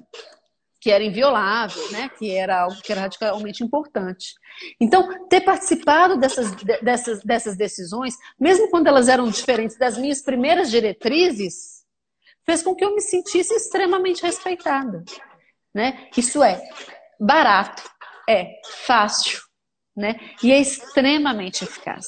que 0.80 0.90
era 0.90 1.04
inviolável, 1.04 1.90
né? 1.92 2.08
que 2.18 2.30
era 2.30 2.62
algo 2.62 2.80
que 2.80 2.90
era 2.90 3.02
radicalmente 3.02 3.62
importante. 3.62 4.34
Então, 4.80 5.28
ter 5.28 5.42
participado 5.42 6.16
dessas, 6.16 6.52
dessas, 6.82 7.22
dessas 7.22 7.56
decisões, 7.56 8.14
mesmo 8.38 8.70
quando 8.70 8.86
elas 8.86 9.08
eram 9.08 9.28
diferentes 9.28 9.76
das 9.76 9.98
minhas 9.98 10.22
primeiras 10.22 10.70
diretrizes, 10.70 11.84
fez 12.46 12.62
com 12.62 12.74
que 12.74 12.84
eu 12.84 12.94
me 12.94 13.00
sentisse 13.02 13.54
extremamente 13.54 14.22
respeitada. 14.22 15.04
Né? 15.74 16.08
Isso 16.16 16.42
é 16.42 16.60
barato, 17.20 17.82
é 18.28 18.60
fácil 18.86 19.38
né? 19.94 20.18
e 20.42 20.50
é 20.50 20.58
extremamente 20.58 21.62
eficaz. 21.62 22.06